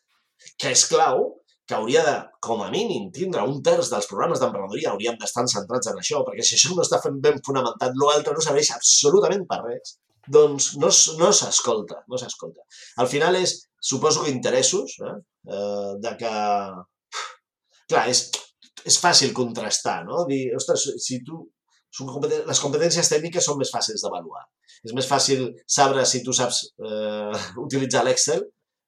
[0.59, 1.29] que és clau,
[1.73, 5.89] que hauria de, com a mínim, tindre un terç dels programes d'emprenedoria hauríem d'estar centrats
[5.89, 9.63] en això, perquè si això no està fent ben fonamentat, l'altre no serveix absolutament per
[9.63, 9.95] res,
[10.37, 12.67] doncs no, no s'escolta, no s'escolta.
[13.01, 15.17] Al final és, suposo que interessos, eh?
[15.49, 16.35] eh de que...
[17.89, 18.23] Clar, és,
[18.85, 20.27] és fàcil contrastar, no?
[20.29, 21.43] Dir, ostres, si tu...
[21.93, 24.47] Les competències tècniques són més fàcils d'avaluar.
[24.85, 28.47] És més fàcil saber si tu saps eh, utilitzar l'Excel,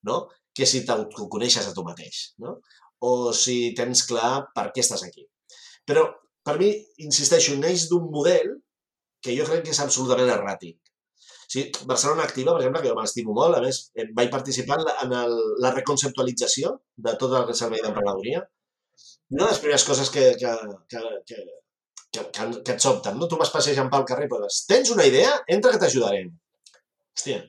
[0.08, 0.24] no?
[0.54, 2.58] Que si t'ho coneixes a tu mateix, no?
[3.04, 5.26] o si tens clar per què estàs aquí.
[5.88, 6.06] Però,
[6.46, 6.70] per mi,
[7.04, 8.54] insisteixo, neix d'un model
[9.24, 10.78] que jo crec que és absolutament erràtic.
[11.54, 15.12] Sí, Barcelona Activa, per exemple, que jo m'estimo molt, a més, eh, vaig participar en
[15.20, 16.72] el, la reconceptualització
[17.06, 18.42] de tot el servei d'emprenedoria.
[19.34, 20.54] Una de les primeres coses que, que,
[20.90, 21.38] que, que,
[22.14, 23.28] que, que, que et sobten, no?
[23.30, 25.34] Tu vas passejant pel carrer i poses, tens una idea?
[25.56, 26.32] Entra que t'ajudarem.
[27.14, 27.42] Hòstia,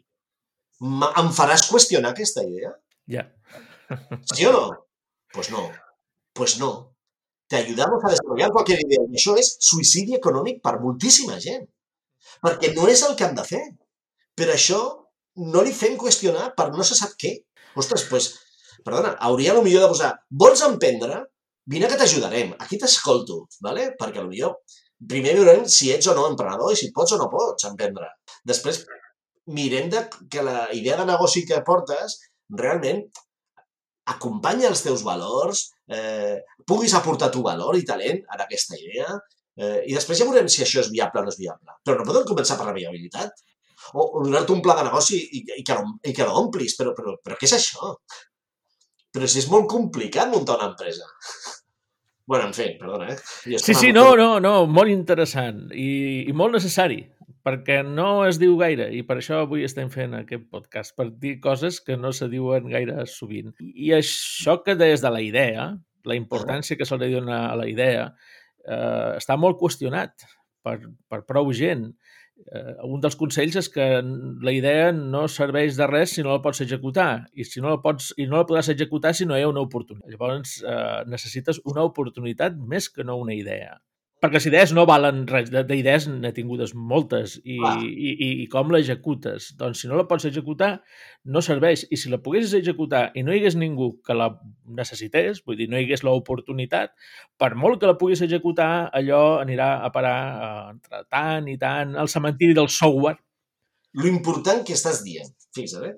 [1.23, 2.75] em faràs qüestionar aquesta idea?
[3.07, 3.31] Ja.
[4.33, 4.87] ¿Sí o no?
[5.31, 5.71] Pues no.
[6.33, 6.95] Pues no.
[7.47, 9.03] Te ayudamos a desarrollar cualquier idea.
[9.05, 11.67] I això és suïcidi econòmic per moltíssima gent.
[12.41, 13.61] Perquè no és el que han de fer.
[14.35, 14.79] Per això
[15.53, 17.35] no li fem qüestionar per no se sap què.
[17.75, 18.31] Ostres, pues,
[18.87, 21.21] perdona, hauria millor de posar, vols emprendre?
[21.65, 22.53] Vine que t'ajudarem.
[22.59, 23.91] Aquí t'escolto, ¿vale?
[23.99, 24.53] perquè potser
[25.09, 28.07] primer veurem si ets o no emprenedor i si pots o no pots emprendre.
[28.47, 28.83] Després
[29.57, 32.19] mirem de, que la idea de negoci que portes
[32.53, 33.05] realment
[34.11, 39.17] acompanya els teus valors, eh, puguis aportar tu valor i talent en aquesta idea,
[39.57, 41.75] eh, i després ja veurem si això és viable o no és viable.
[41.83, 43.33] Però no podem començar per la viabilitat.
[43.93, 45.75] O, o donar-te un pla de negoci i, i, que,
[46.09, 46.77] i que l'omplis.
[46.77, 47.93] Però, però, però què és això?
[49.15, 51.05] Però si és molt complicat muntar una empresa.
[52.25, 53.17] bueno, en fi, perdona, eh?
[53.61, 57.03] Sí, sí, no, no, no, molt interessant i, i molt necessari,
[57.45, 61.35] perquè no es diu gaire i per això avui estem fent aquest podcast, per dir
[61.43, 63.53] coses que no se diuen gaire sovint.
[63.61, 65.67] I això que des de la idea,
[66.09, 68.09] la importància que se li dona a la idea,
[68.65, 70.25] eh, està molt qüestionat
[70.65, 70.79] per,
[71.09, 71.91] per prou gent.
[72.49, 73.85] Eh, un dels consells és que
[74.43, 77.79] la idea no serveix de res si no la pots executar i si no la
[77.83, 80.09] pots i no la podràs executar si no hi ha una oportunitat.
[80.11, 83.77] Llavors eh, necessites una oportunitat més que no una idea.
[84.23, 87.73] Perquè les idees no valen res, De- d'idees n'he tingudes moltes i, Clar.
[87.83, 89.49] i, i, i com l'executes?
[89.59, 90.69] Doncs si no la pots executar
[91.29, 94.29] no serveix i si la poguessis executar i no hi hagués ningú que la
[94.79, 96.95] necessités, vull dir, no hi hagués l'oportunitat,
[97.37, 101.95] per molt que la puguis executar, allò anirà a parar eh, entre tant i tant
[101.99, 103.19] al cementiri del software.
[103.95, 105.29] lo important que estàs dient.
[105.55, 105.93] Fixa't, eh?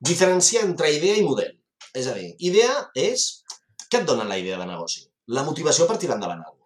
[0.00, 1.54] Diferenciar entre idea i model.
[1.96, 3.44] És a dir, idea és...
[3.90, 5.00] Què et dona la idea de negoci?
[5.34, 6.59] La motivació per tirar endavant alguna.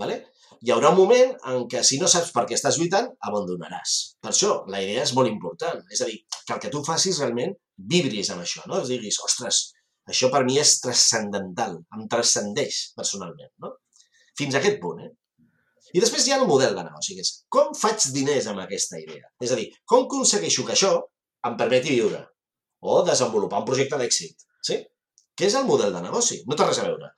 [0.00, 0.16] Vale?
[0.64, 3.94] Hi haurà un moment en què si no saps per què estàs lluitant, abandonaràs.
[4.22, 5.82] Per això, la idea és molt important.
[5.92, 7.54] És a dir, que el que tu facis realment
[7.92, 8.80] vibris amb això, no?
[8.82, 9.62] Es diguis, ostres,
[10.12, 13.72] això per mi és transcendental, em transcendeix personalment, no?
[14.38, 15.12] Fins a aquest punt, eh?
[15.96, 18.98] I després hi ha el model de negoci, que és com faig diners amb aquesta
[19.00, 19.30] idea?
[19.42, 20.92] És a dir, com aconsegueixo que això
[21.48, 22.24] em permeti viure
[22.82, 24.48] o desenvolupar un projecte d'èxit?
[24.68, 24.80] Sí?
[25.36, 26.42] Què és el model de negoci?
[26.48, 27.12] No té res a veure.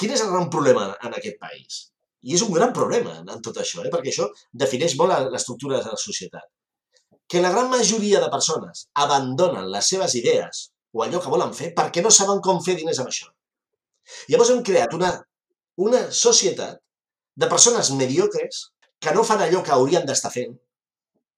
[0.00, 1.84] Quin és el gran problema en aquest país?
[2.26, 3.90] I és un gran problema en tot això, eh?
[3.92, 4.26] perquè això
[4.64, 6.46] defineix molt l'estructura de la societat.
[7.30, 11.72] Que la gran majoria de persones abandonen les seves idees o allò que volen fer
[11.76, 13.30] perquè no saben com fer diners amb això.
[14.30, 15.12] Llavors hem creat una,
[15.86, 16.78] una societat
[17.36, 18.66] de persones mediocres
[19.02, 20.54] que no fan allò que haurien d'estar fent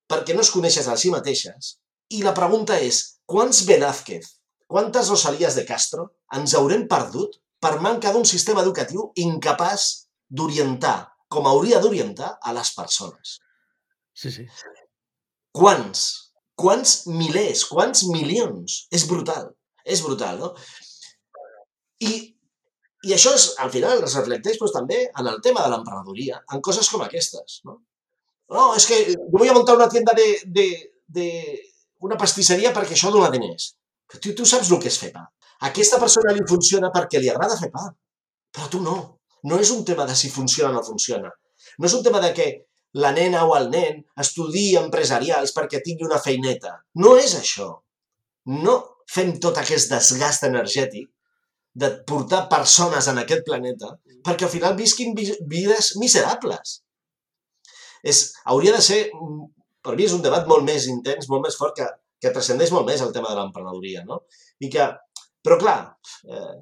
[0.09, 1.77] perquè no es coneixes a si mateixes.
[2.17, 4.31] I la pregunta és, quants Velázquez,
[4.67, 10.97] quantes Rosalies de Castro ens haurem perdut per manca d'un sistema educatiu incapaç d'orientar,
[11.29, 13.39] com hauria d'orientar, a les persones?
[14.15, 14.47] Sí, sí.
[15.55, 16.07] Quants?
[16.59, 17.65] Quants milers?
[17.71, 18.81] Quants milions?
[18.95, 19.53] És brutal.
[19.85, 20.53] És brutal, no?
[22.05, 22.13] I,
[23.09, 26.63] i això és, al final es reflecteix doncs, també en el tema de l'emprenedoria, en
[26.65, 27.61] coses com aquestes.
[27.67, 27.79] No,
[28.55, 30.69] no és que jo vull muntar una tienda de, de,
[31.07, 31.29] de
[32.05, 33.73] una pastisseria perquè això dona diners.
[34.09, 35.27] Però tu, tu saps el que és fer pa.
[35.69, 37.89] Aquesta persona li funciona perquè li agrada fer pa.
[38.55, 38.97] Però tu no.
[39.45, 41.31] No és un tema de si funciona o no funciona.
[41.79, 42.49] No és un tema de que
[42.99, 46.79] la nena o el nen estudi empresarials perquè tingui una feineta.
[46.95, 47.69] No és això.
[48.65, 51.09] No fem tot aquest desgast energètic
[51.79, 53.93] de portar persones en aquest planeta
[54.27, 56.81] perquè al final visquin vi- vides miserables.
[58.03, 58.99] És, hauria de ser,
[59.83, 61.87] per mi és un debat molt més intens, molt més fort, que,
[62.23, 64.21] que transcendeix molt més el tema de l'emprenedoria, no?
[64.63, 64.87] I que,
[65.45, 65.79] però clar,
[66.27, 66.55] eh,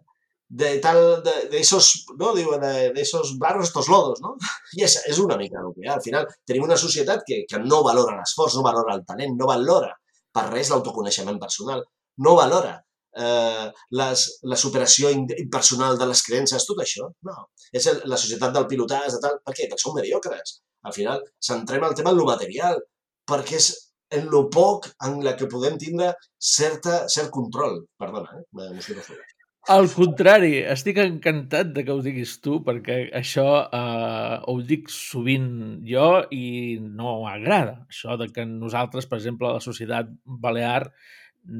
[0.48, 2.32] de tal, de, de esos, no?
[2.34, 4.36] Diuen, de, de esos barros, estos lodos, no?
[4.78, 5.86] I és, és una mica el que.
[5.90, 9.50] Al final tenim una societat que, que no valora l'esforç, no valora el talent, no
[9.50, 9.92] valora
[10.36, 11.82] per res l'autoconeixement personal,
[12.22, 12.76] no valora
[13.16, 13.66] eh,
[14.00, 17.08] les, la superació impersonal de les creences, tot això.
[17.28, 17.48] No.
[17.72, 19.40] És el, la societat del pilotàs, de tal.
[19.44, 19.70] Per què?
[19.70, 20.60] Perquè som mediocres.
[20.86, 22.78] Al final, centrem el tema en lo material,
[23.26, 23.72] perquè és
[24.16, 27.80] en lo poc en la que podem tindre certa, cert control.
[27.98, 28.44] Perdona, eh?
[28.54, 29.34] molt.
[29.74, 33.46] Al contrari, estic encantat de que ho diguis tu, perquè això
[33.78, 35.48] eh, ho dic sovint
[35.88, 36.04] jo
[36.36, 37.72] i no m'agrada.
[37.90, 40.12] Això de que nosaltres, per exemple, a la societat
[40.46, 40.84] balear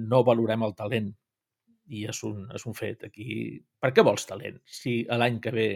[0.05, 1.11] no valorem el talent.
[1.99, 3.03] I és un, és un fet.
[3.11, 4.63] Aquí, per què vols talent?
[4.79, 5.69] Si l'any que ve,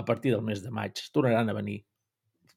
[0.00, 1.82] a partir del mes de maig, tornaran a venir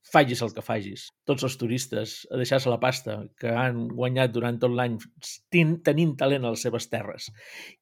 [0.03, 1.07] facis el que facis.
[1.27, 4.99] Tots els turistes a deixar-se la pasta que han guanyat durant tot l'any
[5.87, 7.29] tenint talent a les seves terres.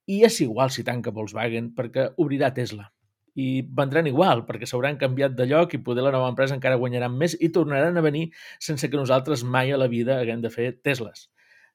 [0.08, 2.92] I és igual si tanca Volkswagen perquè obrirà Tesla.
[3.34, 7.14] I vendran igual, perquè s'hauran canviat de lloc i poder la nova empresa encara guanyaran
[7.18, 8.26] més i tornaran a venir
[8.60, 11.30] sense que nosaltres mai a la vida haguem de fer Tesles.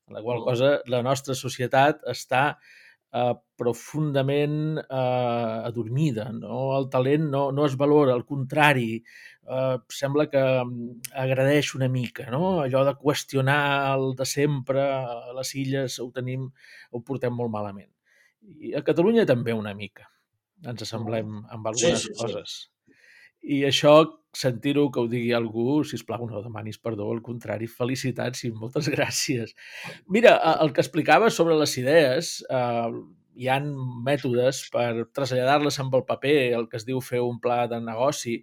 [0.07, 2.61] la qual cosa la nostra societat està
[3.17, 6.29] eh, profundament eh, adormida.
[6.33, 6.77] No?
[6.79, 12.29] El talent no, no es valora, al contrari, eh, sembla que mm, agradeix una mica.
[12.33, 12.61] No?
[12.65, 13.61] Allò de qüestionar
[13.95, 16.49] el de sempre a les illes ho tenim,
[16.93, 17.91] ho portem molt malament.
[18.47, 20.11] I a Catalunya també una mica.
[20.67, 22.21] Ens assemblem amb algunes sí, sí, sí.
[22.23, 22.57] coses.
[23.47, 23.99] I això,
[24.37, 28.91] sentir-ho que ho digui algú, si plau, no demanis perdó, al contrari, felicitats i moltes
[28.95, 29.55] gràcies.
[30.13, 32.91] Mira, el que explicava sobre les idees, eh,
[33.37, 33.71] hi han
[34.05, 38.37] mètodes per traslladar-les amb el paper, el que es diu fer un pla de negoci,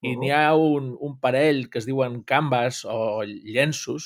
[0.00, 0.20] i uh -huh.
[0.20, 4.04] n'hi ha un, un parell que es diuen canvas o llenços,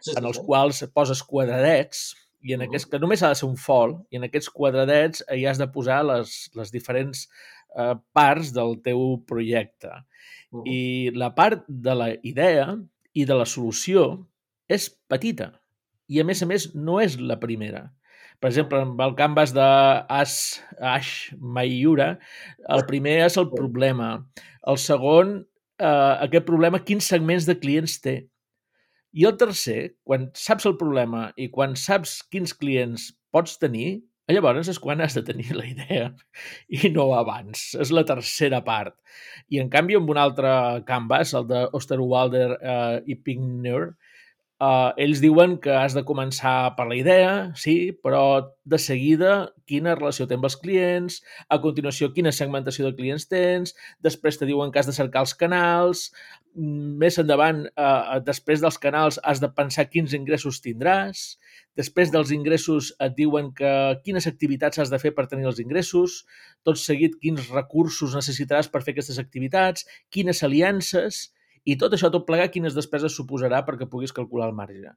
[0.00, 0.42] sí, sí, en els sí.
[0.46, 2.68] quals poses quadradets, i en uh -huh.
[2.68, 5.68] aquest, que només ha de ser un fol, i en aquests quadradets hi has de
[5.68, 7.28] posar les, les diferents
[7.76, 9.90] eh, parts del teu projecte.
[10.50, 10.62] Uh -huh.
[10.66, 12.78] I la part de la idea
[13.12, 14.26] i de la solució
[14.68, 15.52] és petita.
[16.08, 17.92] I, a més a més, no és la primera.
[18.40, 22.18] Per exemple, amb el canvas d'Ash Ash Mayura,
[22.68, 24.26] el primer és el problema.
[24.66, 25.46] El segon,
[25.78, 28.16] eh, aquest problema, quins segments de clients té.
[29.12, 34.00] I el tercer, quan saps el problema i quan saps quins clients pots tenir,
[34.34, 36.10] Llavors és quan has de tenir la idea
[36.68, 37.70] i no abans.
[37.80, 38.96] És la tercera part.
[39.50, 40.52] I en canvi amb un altre
[40.88, 43.90] canvas, el d'Osterwalder uh, i Pinkner,
[44.60, 48.22] uh, ells diuen que has de començar per la idea, sí, però
[48.64, 53.74] de seguida quina relació té amb els clients, a continuació quina segmentació de clients tens,
[54.04, 56.10] després te diuen que has de cercar els canals,
[56.54, 61.38] més endavant, uh, després dels canals, has de pensar quins ingressos tindràs,
[61.78, 63.72] Després dels ingressos et diuen que
[64.04, 66.24] quines activitats has de fer per tenir els ingressos,
[66.66, 71.28] tot seguit quins recursos necessitaràs per fer aquestes activitats, quines aliances
[71.64, 74.94] i tot això, tot plegar, quines despeses suposarà perquè puguis calcular el marge.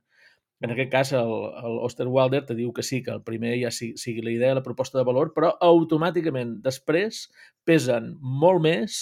[0.63, 3.97] En aquest cas, el, el Osterwalder te diu que sí, que el primer ja sigui,
[3.99, 7.25] sigui la idea, la proposta de valor, però automàticament després
[7.67, 9.01] pesen molt més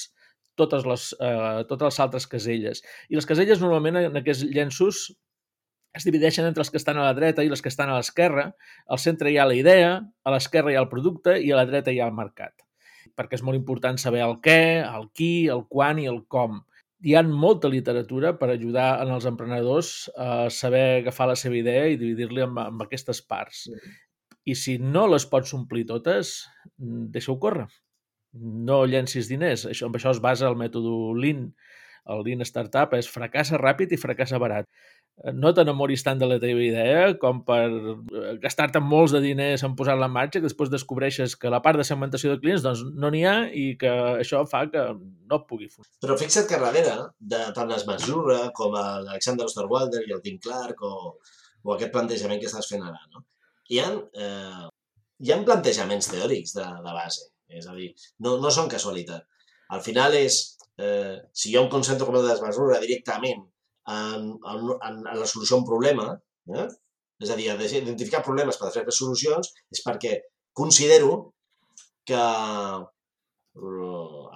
[0.57, 2.81] totes les, eh, totes les altres caselles.
[3.09, 5.11] I les caselles normalment en aquests llenços
[5.93, 8.49] es divideixen entre els que estan a la dreta i els que estan a l'esquerra.
[8.87, 11.67] Al centre hi ha la idea, a l'esquerra hi ha el producte i a la
[11.69, 12.55] dreta hi ha el mercat.
[13.17, 16.61] Perquè és molt important saber el què, el qui, el quan i el com.
[17.01, 19.91] Hi ha molta literatura per ajudar en els emprenedors
[20.21, 23.63] a saber agafar la seva idea i dividir-li amb, amb aquestes parts.
[24.45, 26.35] I si no les pots omplir totes,
[26.77, 27.65] deixa-ho córrer.
[28.69, 29.65] No llencis diners.
[29.69, 31.47] Això, amb això es basa el mètode Lean.
[32.09, 34.69] El Lean Startup és fracassa ràpid i fracassa barat
[35.37, 39.75] no t'enamoris tant de la teva idea com per eh, gastar-te molts de diners en
[39.77, 43.11] posar-la en marxa que després descobreixes que la part de segmentació de clients doncs, no
[43.13, 43.91] n'hi ha i que
[44.23, 45.99] això fa que no pugui funcionar.
[46.01, 46.95] Però fixa't que darrere
[47.35, 50.95] de tant es mesura com l'Alexander Osterwalder i el Tim Clark o,
[51.67, 53.27] o aquest plantejament que estàs fent ara, no?
[53.71, 53.89] hi ha,
[54.25, 54.69] eh,
[55.23, 57.27] hi ha plantejaments teòrics de, de base,
[57.59, 57.91] és a dir,
[58.25, 59.27] no, no són casualitat.
[59.75, 60.39] Al final és,
[60.77, 63.43] eh, si ha un concepte com de desmesura directament
[63.87, 66.07] en, en, en la solució a un problema,
[66.55, 66.67] eh?
[67.21, 70.17] és a dir, identificar problemes per fer solucions, és perquè
[70.57, 71.13] considero
[72.07, 72.81] que eh,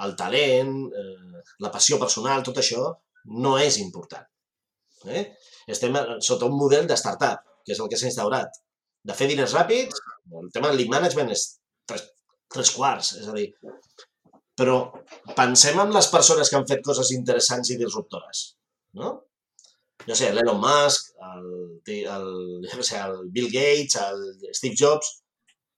[0.05, 2.87] el talent, eh, la passió personal, tot això,
[3.45, 4.25] no és important.
[5.05, 5.25] Eh?
[5.75, 8.61] Estem sota un model de startup, que és el que s'ha instaurat.
[9.05, 10.01] De fer diners ràpids,
[10.41, 11.47] el tema del lead management és
[11.89, 12.05] tres,
[12.53, 13.49] tres quarts, és a dir,
[14.55, 14.79] però
[15.35, 18.47] pensem en les persones que han fet coses interessants i disruptores,
[18.99, 19.15] no?
[20.05, 21.45] no sé, l'Elon Musk, el,
[21.95, 22.27] el,
[22.65, 25.15] no sé, el Bill Gates, el Steve Jobs...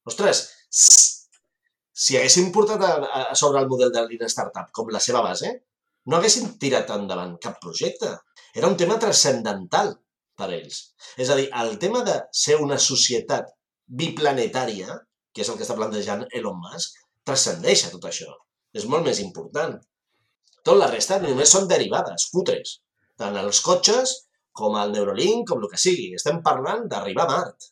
[0.07, 2.91] Ostres, si haguéssim portat a,
[3.31, 5.51] a sobre el model de Lean Startup com la seva base,
[6.07, 8.13] no haguessin tirat endavant cap projecte.
[8.55, 9.91] Era un tema transcendental
[10.39, 10.79] per ells.
[11.19, 13.51] És a dir, el tema de ser una societat
[13.99, 14.95] biplanetària,
[15.33, 18.31] que és el que està plantejant Elon Musk, transcendeix a tot això.
[18.77, 19.77] És molt més important.
[20.67, 22.77] Tot la resta només són derivades, cutres
[23.17, 24.13] tant els cotxes
[24.57, 26.11] com el Neurolink, com el que sigui.
[26.17, 27.69] Estem parlant d'arribar a Mart.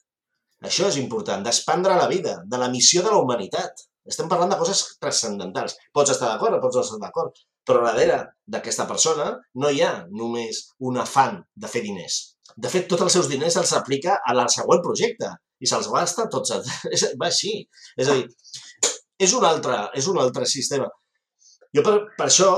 [0.65, 3.85] Això és important, d'expandre la vida, de la missió de la humanitat.
[4.11, 5.77] Estem parlant de coses transcendentals.
[5.93, 8.19] Pots estar d'acord o pots no estar d'acord, però darrere
[8.53, 9.31] d'aquesta persona
[9.61, 12.19] no hi ha només un afant de fer diners.
[12.55, 16.27] De fet, tots els seus diners els aplica a la següent projecte i se'ls gasta
[16.31, 16.53] tots.
[17.17, 17.57] Va així.
[17.97, 18.29] És a dir,
[19.19, 20.89] és un altre, és un altre sistema.
[21.75, 22.51] Jo per, per això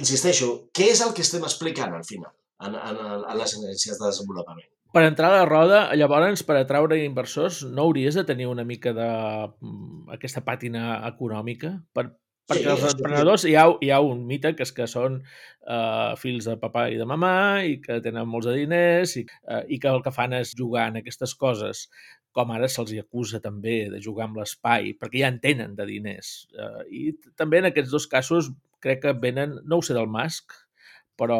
[0.00, 2.32] insisteixo, què és el que estem explicant al final
[2.66, 4.70] en, en, en les agències de desenvolupament?
[4.94, 8.92] Per entrar a la roda, llavors, per atraure inversors, no hauries de tenir una mica
[8.94, 12.12] de mm, aquesta pàtina econòmica per
[12.44, 16.44] Perquè els emprenedors hi ha, hi ha un mite que és que són uh, fills
[16.44, 17.30] de papa i de mamà
[17.64, 20.90] i que tenen molts de diners i, uh, i que el que fan és jugar
[20.90, 21.86] en aquestes coses
[22.34, 26.34] com ara se'ls acusa també de jugar amb l'espai, perquè ja en tenen de diners.
[26.54, 27.04] Uh, I
[27.38, 28.50] també en aquests dos casos
[28.84, 30.56] crec que venen, no ho sé del Musk,
[31.18, 31.38] però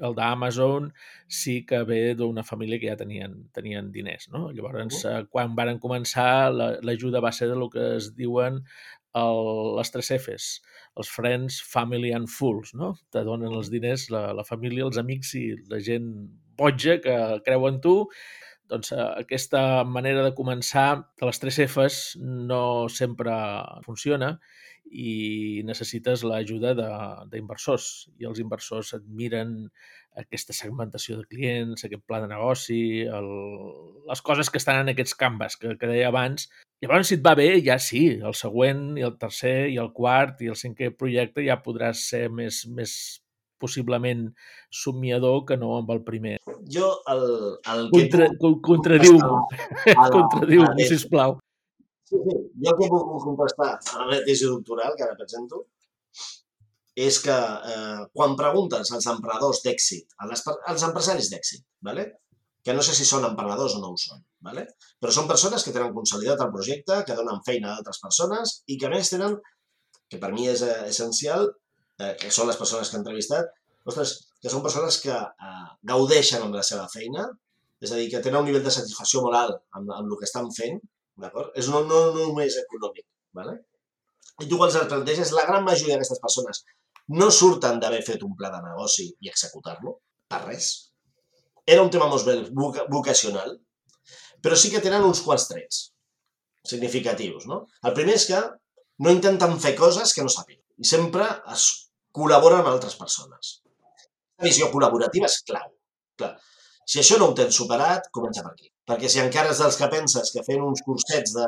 [0.00, 0.88] el d'Amazon
[1.28, 4.30] sí que ve d'una família que ja tenien, tenien diners.
[4.32, 4.48] No?
[4.56, 8.62] Llavors, uh, quan varen començar, l'ajuda la, va ser de lo que es diuen
[9.20, 9.40] el,
[9.76, 10.50] les tres Fs,
[10.98, 12.94] els friends, family and fools, no?
[13.12, 16.10] Te donen els diners la, la família, els amics i la gent
[16.60, 17.96] boja que creu en tu.
[18.70, 23.34] Doncs eh, aquesta manera de començar de les tres Fs no sempre
[23.86, 24.36] funciona
[24.90, 26.72] i necessites l'ajuda
[27.30, 29.54] d'inversors i els inversors et miren
[30.18, 33.30] aquesta segmentació de clients, aquest pla de negoci, el,
[34.08, 36.48] les coses que estan en aquests canvas que, que deia abans.
[36.82, 40.42] Llavors, si et va bé, ja sí, el següent i el tercer i el quart
[40.42, 42.94] i el cinquè projecte ja podràs ser més, més
[43.60, 44.26] possiblement
[44.82, 46.38] somiador que no amb el primer.
[46.76, 47.26] Jo el,
[47.74, 49.42] el Contra, que contradiu-m'ho,
[50.16, 51.36] contradiu-m'ho, sisplau.
[52.10, 52.38] Sí, sí.
[52.64, 55.66] Jo que puc contestar a la tesi doctoral que ara presento
[57.00, 57.36] és que
[57.72, 62.08] eh, quan preguntes als emprenedors d'èxit, als empresaris d'èxit, ¿vale?
[62.62, 64.66] que no sé si són emprenedors o no ho són, ¿vale?
[65.00, 68.76] però són persones que tenen consolidat el projecte, que donen feina a altres persones i
[68.76, 69.38] que a més tenen,
[70.10, 71.48] que per mi és eh, essencial,
[72.00, 73.52] eh, que són les persones que he entrevistat,
[73.90, 77.28] ostres, que són persones que eh, gaudeixen amb la seva feina,
[77.80, 80.50] és a dir, que tenen un nivell de satisfacció moral amb, amb el que estan
[80.56, 80.80] fent,
[81.20, 81.52] d'acord?
[81.60, 83.56] És no, no, no només econòmic, ¿vale?
[84.40, 86.62] I tu quan els planteges, la gran majoria d'aquestes persones
[87.20, 89.98] no surten d'haver fet un pla de negoci i executar-lo,
[90.30, 90.70] per res.
[91.66, 92.28] Era un tema molt
[92.92, 93.56] vocacional,
[94.40, 95.82] però sí que tenen uns quants trets
[96.70, 97.46] significatius.
[97.50, 97.64] No?
[97.84, 98.40] El primer és que
[99.04, 101.66] no intenten fer coses que no sàpiguen i sempre es
[102.16, 103.58] col·laboren amb altres persones.
[104.40, 105.68] La visió col·laborativa és clau.
[106.20, 106.32] Clar,
[106.90, 108.70] si això no ho tens superat, comença per aquí.
[108.90, 111.46] Perquè si encara és dels que penses que fent uns cursets de,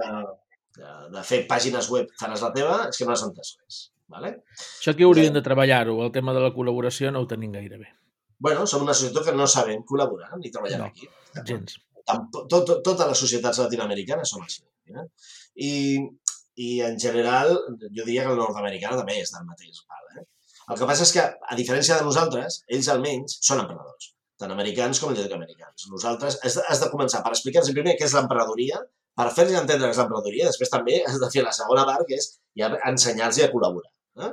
[0.78, 3.80] de, de fer pàgines web faràs la teva, és que no has entès res.
[4.12, 4.34] Vale?
[4.60, 7.88] Això aquí haurien de treballar-ho, el tema de la col·laboració no ho tenim gaire bé.
[8.42, 11.08] Bueno, som una societat que no sabem col·laborar ni treballar no, aquí.
[11.48, 11.78] Gens.
[12.02, 14.64] Tot, tot, totes les societats latinoamericanes són així.
[14.90, 15.04] Eh?
[15.66, 15.72] I,
[16.66, 20.08] I en general, jo diria que el nord-americana també és del mateix pal.
[20.18, 20.26] Eh?
[20.70, 25.00] El que passa és que, a diferència de nosaltres, ells almenys són emprenedors, tant americans
[25.02, 25.88] com llatinoamericans.
[25.90, 28.78] Nosaltres has de, has de començar per explicar-los primer què és l'emprenedoria,
[29.18, 32.18] per fer-los entendre què és l'emprenedoria, després també has de fer la segona part, que
[32.20, 33.92] és ja ensenyar-los a col·laborar.
[34.22, 34.32] Eh?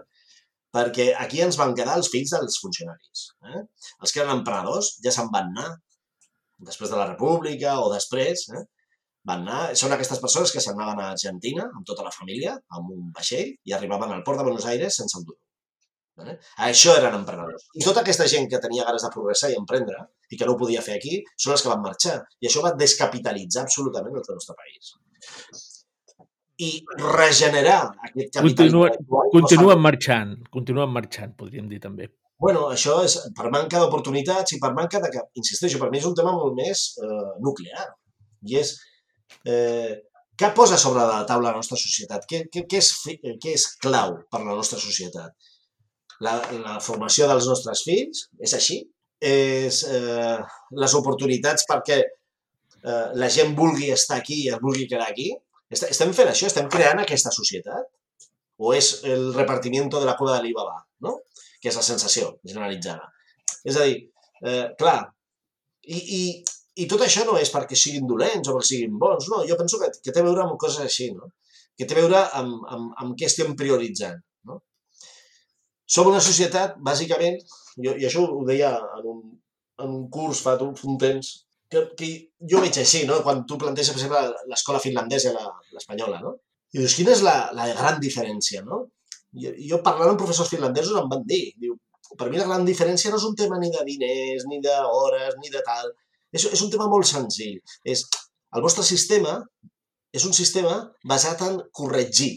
[0.77, 3.25] Perquè aquí ens van quedar els fills dels funcionaris.
[3.49, 3.63] Eh?
[4.03, 5.71] Els que eren emprenedors ja se'n van anar,
[6.69, 8.65] després de la República o després, eh?
[9.27, 13.11] van anar, són aquestes persones que s'anaven a Argentina amb tota la família, amb un
[13.15, 15.39] vaixell, i arribaven al port de Buenos Aires sense un duro.
[16.27, 16.35] Eh?
[16.67, 17.69] Això eren emprenedors.
[17.79, 20.59] I tota aquesta gent que tenia ganes de progressar i emprendre i que no ho
[20.59, 22.19] podia fer aquí, són els que van marxar.
[22.43, 24.95] I això va descapitalitzar absolutament el nostre país
[26.59, 28.67] i regenerar aquest capital.
[28.67, 28.89] Continua,
[29.31, 32.09] continuen marxant, continuen marxant, podríem dir també.
[32.39, 35.09] Bueno, això és per manca d'oportunitats i per manca de...
[35.39, 37.87] Insisteixo, per mi és un tema molt més eh, nuclear.
[38.47, 38.75] I és...
[39.47, 39.97] Eh,
[40.39, 42.23] què posa sobre la taula la nostra societat?
[42.27, 42.91] Què, què, què, és,
[43.43, 45.35] què és clau per la nostra societat?
[46.25, 48.25] La, la formació dels nostres fills?
[48.43, 48.79] És així?
[49.19, 50.39] És eh,
[50.79, 55.31] les oportunitats perquè eh, la gent vulgui estar aquí i es vulgui quedar aquí?
[55.69, 56.49] Estem fent això?
[56.49, 57.87] Estem creant aquesta societat?
[58.59, 61.19] O és el repartiment de la cura de l'Ibaba, no?
[61.61, 63.07] Que és la sensació generalitzada.
[63.63, 63.99] És a dir,
[64.43, 64.97] eh, clar,
[65.87, 66.21] i, i,
[66.83, 69.79] i tot això no és perquè siguin dolents o perquè siguin bons, no, jo penso
[69.81, 71.31] que, que té a veure amb coses així, no?
[71.77, 74.19] Que té a veure amb, amb, amb què estem prioritzant?
[75.89, 77.39] Som una societat, bàsicament,
[77.81, 79.21] jo, i això ho deia en un,
[79.81, 81.31] en un curs fa un temps,
[81.69, 82.09] que, que
[82.51, 83.19] jo veig així, no?
[83.25, 85.35] Quan tu planteges, per exemple, l'escola finlandesa i
[85.75, 86.35] l'espanyola, no?
[86.73, 88.83] I dius, quina és la, la gran diferència, no?
[89.43, 91.77] Jo, jo parlant amb professors finlandesos em van dir, diu,
[92.17, 95.53] per mi la gran diferència no és un tema ni de diners, ni d'hores, ni
[95.53, 95.89] de tal.
[96.33, 97.57] És, és un tema molt senzill.
[97.85, 98.05] És,
[98.57, 99.37] el vostre sistema
[100.13, 100.75] és un sistema
[101.09, 102.31] basat en corregir,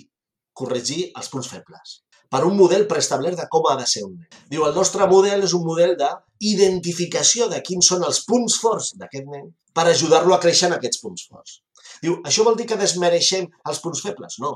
[0.56, 2.01] corregir els punts febles
[2.32, 4.28] per un model preestablert de com ha de ser un nen.
[4.48, 9.28] Diu, el nostre model és un model d'identificació de quins són els punts forts d'aquest
[9.34, 11.58] nen per ajudar-lo a créixer en aquests punts forts.
[12.02, 14.38] Diu, això vol dir que desmereixem els punts febles?
[14.40, 14.54] No,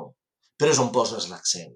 [0.57, 1.74] però és on poses l'accent.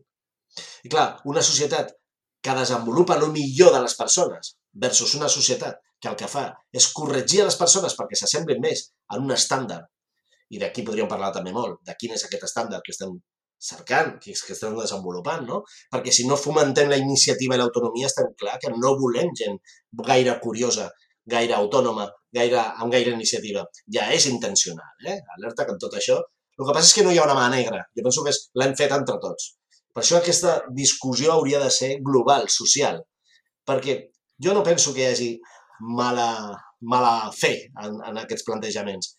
[0.84, 1.92] I clar, una societat
[2.40, 6.88] que desenvolupa el millor de les persones versus una societat que el que fa és
[6.96, 9.84] corregir a les persones perquè s'assemblin més en un estàndard,
[10.51, 13.12] i d'aquí podríem parlar també molt, de quin és aquest estàndard que estem
[13.61, 15.61] cercant, que, que estem desenvolupant, no?
[15.92, 19.61] Perquè si no fomentem la iniciativa i l'autonomia, estem clar que no volem gent
[20.08, 20.88] gaire curiosa,
[21.30, 23.66] gaire autònoma, gaire, amb gaire iniciativa.
[23.94, 25.20] Ja és intencional, eh?
[25.36, 26.20] Alerta que tot això...
[26.61, 27.78] El que passa és que no hi ha una mà negra.
[27.96, 29.54] Jo penso que l'hem fet entre tots.
[29.96, 32.98] Per això aquesta discussió hauria de ser global, social.
[33.64, 33.94] Perquè
[34.44, 35.30] jo no penso que hi hagi
[36.00, 36.28] mala,
[36.92, 39.14] mala fe en, en aquests plantejaments.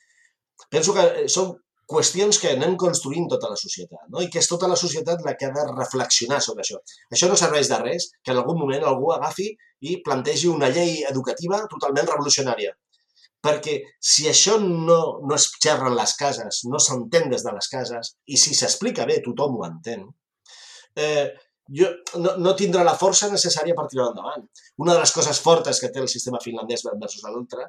[0.69, 1.55] Penso que són
[1.89, 4.21] qüestions que anem construint tota la societat, no?
[4.23, 6.79] i que és tota la societat la que ha de reflexionar sobre això.
[7.11, 9.49] Això no serveix de res que en algun moment algú agafi
[9.89, 12.73] i plantegi una llei educativa totalment revolucionària.
[13.41, 13.79] Perquè
[14.13, 18.13] si això no, no es xerra en les cases, no s'entén des de les cases,
[18.29, 20.05] i si s'explica bé, tothom ho entén,
[20.95, 21.31] eh,
[21.77, 21.87] jo,
[22.19, 24.43] no, no tindrà la força necessària per tirar endavant.
[24.83, 27.67] Una de les coses fortes que té el sistema finlandès versus l'altre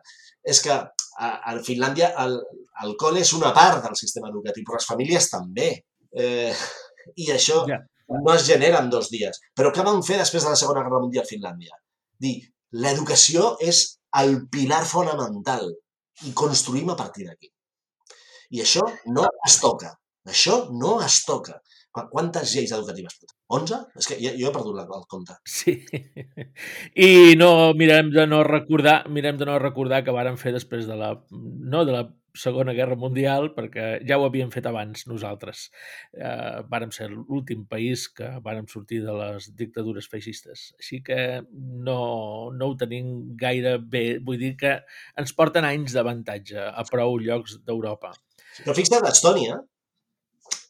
[0.54, 2.38] és que a, a Finlàndia el,
[2.84, 5.70] el col·le és una part del sistema educatiu, però les famílies també.
[6.12, 6.52] Eh,
[7.22, 7.78] I això ja.
[8.14, 9.40] no es genera en dos dies.
[9.58, 11.78] Però què van fer després de la Segona Guerra Mundial a Finlàndia?
[12.22, 12.36] Dir,
[12.82, 13.84] l'educació és
[14.20, 15.68] el pilar fonamental
[16.28, 17.50] i construïm a partir d'aquí.
[18.52, 18.84] I això
[19.14, 19.94] no es toca.
[20.28, 21.56] Això no es toca.
[21.92, 23.18] Quantes lleis educatives
[23.52, 23.78] 11?
[24.00, 25.36] És que jo he perdut el compte.
[25.44, 25.76] Sí.
[27.08, 30.96] I no, mirem de no recordar, mirem de no recordar que varen fer després de
[30.98, 35.66] la, no de la Segona Guerra Mundial, perquè ja ho havíem fet abans nosaltres.
[36.16, 40.70] Eh, vàrem ser l'últim país que vàrem sortir de les dictadures feixistes.
[40.80, 41.18] Així que
[41.52, 41.98] no,
[42.56, 44.06] no ho tenim gaire bé.
[44.24, 44.78] Vull dir que
[45.20, 48.14] ens porten anys d'avantatge a prou llocs d'Europa.
[48.62, 49.60] Però fixa't, Estònia,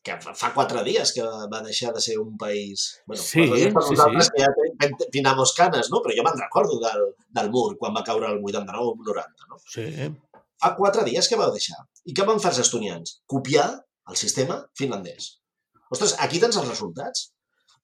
[0.03, 2.89] que fa quatre dies que va deixar de ser un país...
[3.07, 4.29] Bueno, sí, per sí, sí.
[4.35, 6.03] que ja pinamos canes, no?
[6.03, 7.05] Però jo me'n recordo del,
[7.39, 9.61] del mur quan va caure el 89 90, no?
[9.63, 9.87] Sí.
[10.63, 11.79] Fa quatre dies que vau deixar.
[12.07, 13.17] I què van fer els estonians?
[13.31, 13.69] Copiar
[14.11, 15.37] el sistema finlandès.
[15.95, 17.31] Ostres, aquí tens els resultats.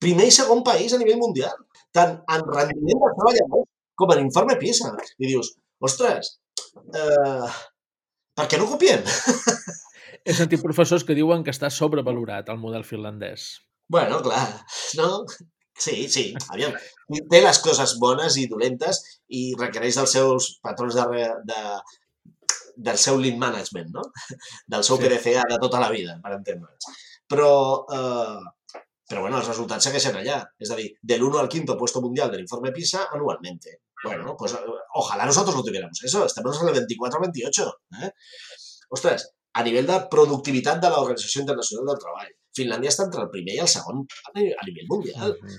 [0.03, 1.55] Primer i segon país a nivell mundial,
[1.95, 4.93] tant en rendiment de treballadors com en informe PISA.
[5.19, 6.37] I dius, ostres,
[6.95, 7.51] eh,
[8.39, 9.07] per què no copiem?
[10.29, 13.49] He sentit professors que diuen que està sobrevalorat el model finlandès.
[13.89, 14.45] Bueno, clar,
[14.99, 15.23] no?
[15.79, 16.75] Sí, sí, aviam.
[17.31, 19.01] Té les coses bones i dolentes
[19.33, 21.63] i requereix dels seus patrons de, de,
[22.89, 24.05] del seu lean management, no?
[24.75, 25.07] Del seu sí.
[25.07, 26.91] PDCA de tota la vida, per entendre'ns.
[27.31, 27.53] Però,
[27.95, 30.43] eh, però bueno, els resultats segueixen allà.
[30.61, 33.81] És a dir, del 1 al 5 puesto mundial del informe PISA anualmente.
[34.05, 34.55] Bueno, pues
[34.95, 36.27] ojalá nosotros lo tuviéramos eso.
[36.27, 37.73] Estamos en el 24 28.
[38.03, 38.13] ¿eh?
[38.91, 42.35] Ostres, a nivell de productivitat de l'Organització Internacional del Treball.
[42.59, 45.35] Finlàndia està entre el primer i el segon a nivell mundial.
[45.35, 45.59] Uh -huh.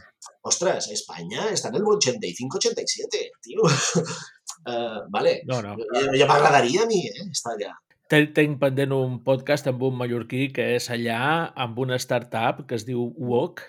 [0.52, 3.62] Ostres, Espanya està en el 85-87, tio.
[3.64, 5.42] uh, vale.
[5.46, 5.76] No, no.
[5.94, 7.76] Ja, ja m'agradaria a mi, eh, estar allà.
[8.10, 12.86] Tenc pendent un podcast amb un mallorquí que és allà amb una startup que es
[12.88, 13.62] diu WOC,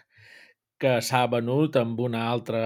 [0.80, 2.62] que s'ha venut amb una altra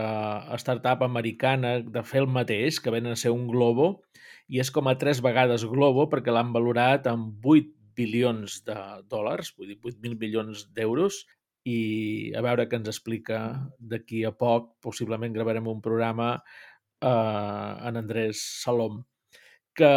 [0.62, 4.04] startup americana de fer el mateix, que venen a ser un Globo,
[4.48, 8.76] i és com a tres vegades Globo perquè l'han valorat amb 8 bilions de
[9.08, 11.22] dòlars, vull dir 8.000 milions d'euros,
[11.64, 13.38] i a veure què ens explica
[13.78, 14.74] d'aquí a poc.
[14.84, 19.00] Possiblement gravarem un programa eh, en Andrés Salom,
[19.74, 19.92] que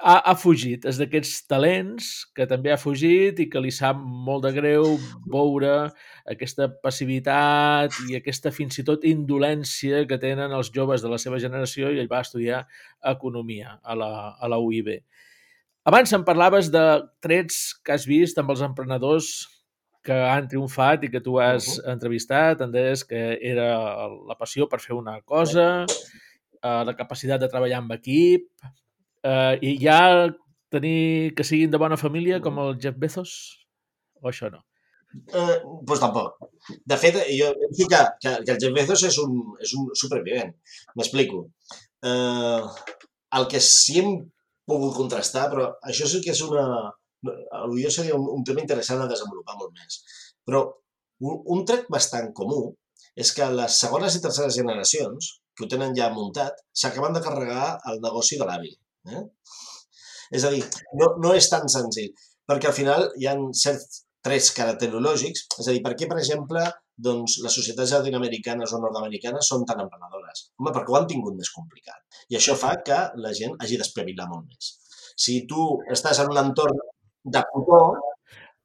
[0.00, 4.44] ha, ha fugit, és d'aquests talents que també ha fugit i que li sap molt
[4.46, 4.96] de greu
[5.32, 5.90] veure
[6.28, 11.40] aquesta passivitat i aquesta fins i tot indolència que tenen els joves de la seva
[11.42, 12.64] generació i ell va estudiar
[13.06, 14.96] Economia a la, a la UIB.
[15.86, 16.84] Abans em parlaves de
[17.22, 19.46] trets que has vist amb els emprenedors
[20.06, 21.92] que han triomfat i que tu has uh -huh.
[21.92, 25.86] entrevistat, Andrés, que era la passió per fer una cosa,
[26.62, 28.50] eh, la capacitat de treballar amb equip,
[29.26, 29.98] Uh, I ja
[30.70, 33.32] tenir que siguin de bona família com el Jeff Bezos?
[34.22, 34.62] O això no?
[35.16, 35.56] Eh,
[35.86, 36.36] pues tampoc.
[36.84, 40.52] De fet, jo dic que, que, que el Jeff Bezos és un, és un supervivent.
[40.98, 41.46] M'explico.
[42.06, 42.62] Eh,
[43.38, 44.16] el que sí hem
[44.68, 46.66] pogut contrastar, però això sí que és una...
[47.26, 50.00] Potser seria un, un tema interessant a desenvolupar molt més.
[50.46, 50.62] Però
[51.24, 52.68] un, un tret bastant comú
[53.16, 57.78] és que les segones i terceres generacions, que ho tenen ja muntat, s'acaben de carregar
[57.90, 58.74] el negoci de l'avi.
[59.12, 59.22] Eh?
[60.36, 60.64] És a dir,
[61.00, 62.10] no, no és tan senzill,
[62.48, 66.64] perquè al final hi ha certs trets caracterològics, és a dir, per què, per exemple,
[67.08, 70.48] doncs, les societats llatinoamericanes o nord-americanes són tan emprenedores?
[70.58, 72.02] Home, perquè ho han tingut més complicat.
[72.32, 74.72] I això fa que la gent hagi d'espavilar molt més.
[75.26, 76.82] Si tu estàs en un entorn
[77.36, 77.80] de cotó...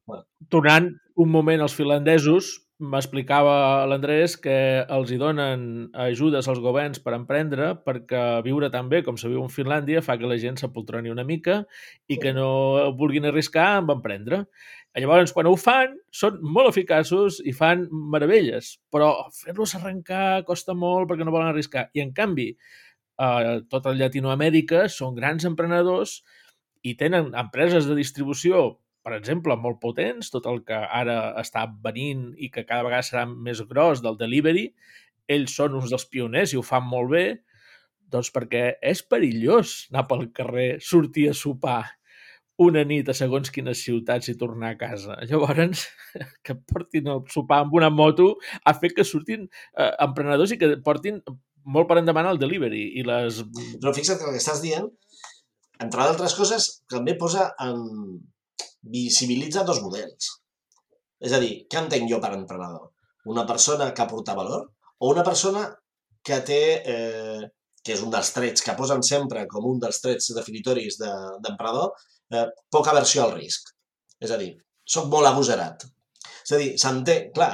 [0.08, 0.26] Bueno.
[0.50, 0.90] Tornant
[1.22, 5.64] un moment als finlandesos, m'explicava l'Andrés que els hi donen
[6.08, 10.18] ajudes als governs per emprendre perquè viure tan bé com se viu en Finlàndia fa
[10.18, 11.62] que la gent s'apoltroni una mica
[12.10, 12.50] i que no
[12.98, 14.44] vulguin arriscar amb emprendre.
[14.98, 21.08] Llavors, quan ho fan, són molt eficaços i fan meravelles, però fer-los arrencar costa molt
[21.08, 21.88] perquè no volen arriscar.
[21.94, 22.50] I, en canvi,
[23.22, 26.20] a tota Llatinoamèrica són grans emprenedors
[26.84, 32.30] i tenen empreses de distribució per exemple, molt potents, tot el que ara està venint
[32.38, 34.68] i que cada vegada serà més gros del delivery,
[35.32, 37.26] ells són uns dels pioners i ho fan molt bé,
[38.12, 41.82] doncs perquè és perillós anar pel carrer, sortir a sopar
[42.62, 45.16] una nit a segons quines ciutats i tornar a casa.
[45.30, 45.86] Llavors,
[46.46, 48.36] que portin el sopar amb una moto
[48.66, 51.22] ha fet que surtin eh, emprenedors i que portin
[51.66, 53.42] molt per endavant el delivery i les...
[53.82, 54.90] Però fixa't que el que estàs dient,
[55.82, 57.82] entre altres coses, també posa en,
[58.82, 60.32] visibilitza dos models.
[61.22, 62.90] És a dir, què entenc jo per emprenedor?
[63.32, 64.66] Una persona que aporta valor
[65.00, 65.68] o una persona
[66.26, 66.62] que té,
[66.94, 67.50] eh,
[67.84, 71.94] que és un dels trets que posen sempre com un dels trets definitoris d'emprenedor,
[72.30, 73.74] de, eh, poca aversió al risc.
[74.22, 74.52] És a dir,
[74.86, 75.86] sóc molt agosarat.
[76.46, 77.54] És a dir, s'entén, clar,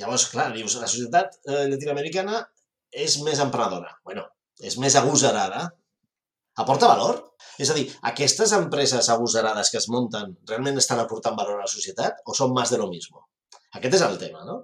[0.00, 2.42] llavors, clar, dius, la societat eh, llatinoamericana
[2.90, 3.98] és més emprenedora.
[4.04, 4.26] bueno,
[4.60, 5.64] és més agosarada,
[6.62, 7.20] aporta valor?
[7.60, 11.70] És a dir, aquestes empreses agosarades que es munten realment estan aportant valor a la
[11.70, 13.26] societat o són més de lo mismo?
[13.78, 14.60] Aquest és el tema, no?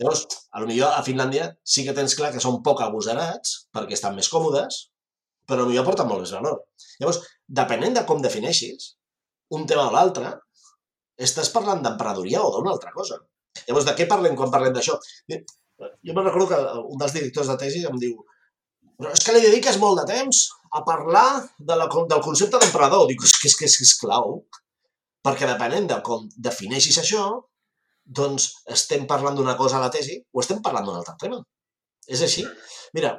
[0.00, 3.94] Llavors, a lo millor a Finlàndia sí que tens clar que són poc agosarats perquè
[3.94, 4.80] estan més còmodes,
[5.48, 6.64] però millor aporten molt més valor.
[7.00, 7.20] Llavors,
[7.60, 8.94] depenent de com defineixis
[9.54, 10.32] un tema o l'altre,
[11.28, 13.20] estàs parlant d'emprenedoria o d'una altra cosa.
[13.68, 14.98] Llavors, de què parlem quan parlem d'això?
[15.30, 18.16] Jo me'n recordo que un dels directors de tesi em diu
[18.98, 21.28] però és que li dediques molt de temps a parlar
[21.58, 23.06] de la, del concepte d'emprenedor.
[23.10, 24.38] Dic, és que és, que és, és clau,
[25.24, 27.24] perquè depenent de com defineixis això,
[28.04, 31.40] doncs estem parlant d'una cosa a la tesi o estem parlant d'un altre tema.
[32.06, 32.44] És així.
[32.96, 33.14] Mira,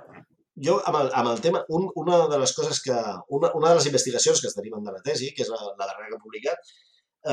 [0.67, 2.95] jo amb el, amb el tema, un, una de les coses que,
[3.37, 5.87] una, una de les investigacions que es deriven de la tesi, que és la, la
[5.87, 6.75] darrera que he publicat,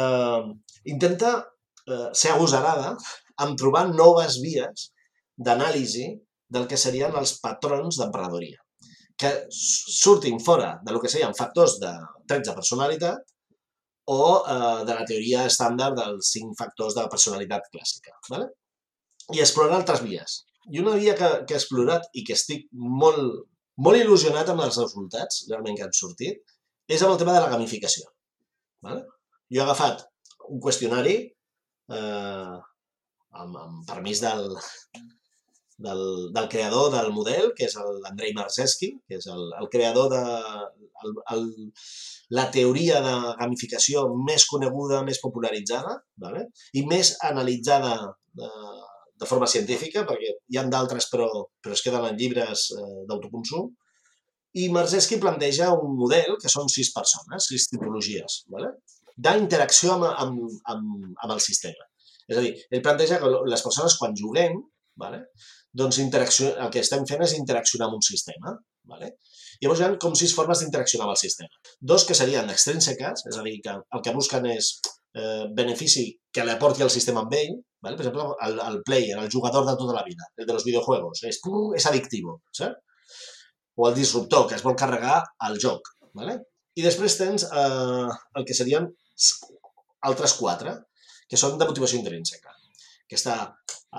[0.01, 0.40] eh,
[0.95, 1.34] intenta
[1.86, 2.97] eh, ser agosarada
[3.45, 4.88] en trobar noves vies
[5.36, 6.09] d'anàlisi
[6.53, 8.61] del que serien els patrons d'emprenedoria,
[9.18, 11.92] que surtin fora de lo que serien factors de
[12.28, 13.22] trets de personalitat
[14.12, 14.22] o
[14.55, 18.16] eh, de la teoria estàndard dels cinc factors de personalitat clàssica.
[18.30, 18.48] ¿vale?
[19.32, 20.42] I explorar altres vies.
[20.72, 23.46] I una via que, que he explorat i que estic molt,
[23.86, 26.42] molt il·lusionat amb els resultats realment que han sortit
[26.90, 28.11] és amb el tema de la gamificació.
[28.84, 29.05] ¿vale?
[29.53, 30.05] Jo he agafat
[30.50, 32.55] un qüestionari eh,
[33.42, 34.48] amb, amb permís del,
[35.85, 36.05] del,
[36.35, 40.22] del creador del model, que és l'Andrei Marzeski, que és el, el creador de
[41.03, 41.45] el, el,
[42.39, 46.47] la teoria de gamificació més coneguda, més popularitzada, vale?
[46.78, 47.97] i més analitzada
[48.39, 48.51] de,
[49.20, 51.28] de forma científica, perquè hi han d'altres però,
[51.62, 53.70] però es queden en llibres eh, d'autoconsum,
[54.62, 58.74] i Marzeski planteja un model que són sis persones, sis tipologies, vale?
[59.22, 61.85] d'interacció amb, amb, amb, amb el sistema.
[62.28, 64.57] És a dir, ell planteja que les persones quan juguem,
[64.99, 65.24] vale?
[65.73, 68.57] Doncs el que estem fent és interaccionar amb un sistema.
[68.93, 69.14] Vale?
[69.62, 71.61] Llavors hi ha com sis formes d'interaccionar amb el sistema.
[71.93, 74.73] Dos que serien extrínseques, és a dir, que el que busquen és
[75.14, 77.55] eh, benefici que li aporti el sistema amb ell,
[77.85, 77.97] ¿vale?
[77.97, 81.23] per exemple, el, el player, el jugador de tota la vida, el de los videojuegos,
[81.31, 81.41] és,
[81.79, 82.81] és addictiu, saps?
[83.79, 85.95] O el disruptor, que es vol carregar al joc.
[86.18, 86.41] ¿vale?
[86.77, 88.91] I després tens eh, el que serien
[90.09, 90.75] altres quatre,
[91.31, 92.53] que són de motivació intrínseca,
[93.09, 93.37] que està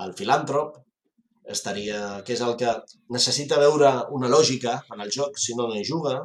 [0.04, 0.76] el filàntrop,
[1.50, 2.72] estaria, que és el que
[3.12, 6.16] necessita veure una lògica en el joc, si no, no hi juga.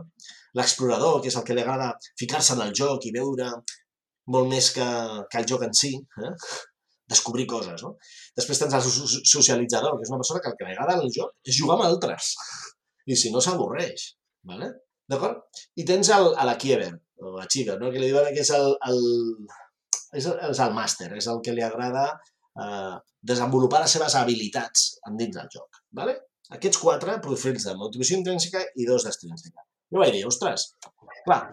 [0.57, 3.51] L'explorador, que és el que li agrada ficar-se en el joc i veure
[4.33, 4.87] molt més que,
[5.29, 6.33] que el joc en si, eh?
[7.09, 7.83] descobrir coses.
[7.85, 7.95] No?
[8.37, 8.85] Després tens el
[9.33, 11.77] socialitzador, que és una persona que el que li agrada en el joc és jugar
[11.77, 12.33] amb altres.
[13.09, 14.11] I si no, s'avorreix.
[14.49, 14.69] Vale?
[15.09, 15.41] D'acord?
[15.81, 16.91] I tens el, a la Kiever,
[17.25, 17.89] o la Chica, no?
[17.91, 18.99] que li diuen que és el, el,
[20.13, 22.05] és el, és el màster, és el que li agrada
[22.57, 22.97] eh,
[23.31, 24.85] desenvolupar les seves habilitats
[25.19, 25.81] dins del joc.
[25.99, 26.15] Vale?
[26.57, 29.65] Aquests quatre profils de motivació intrínseca i dos d'extrínseca.
[29.93, 30.71] Jo vaig dir, ostres,
[31.25, 31.43] clar,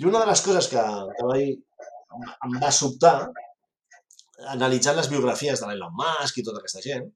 [0.00, 0.84] i una de les coses que,
[1.16, 1.58] que vaig,
[2.46, 3.16] em va sobtar,
[4.54, 7.06] analitzant les biografies de l'Elon Musk i tota aquesta gent,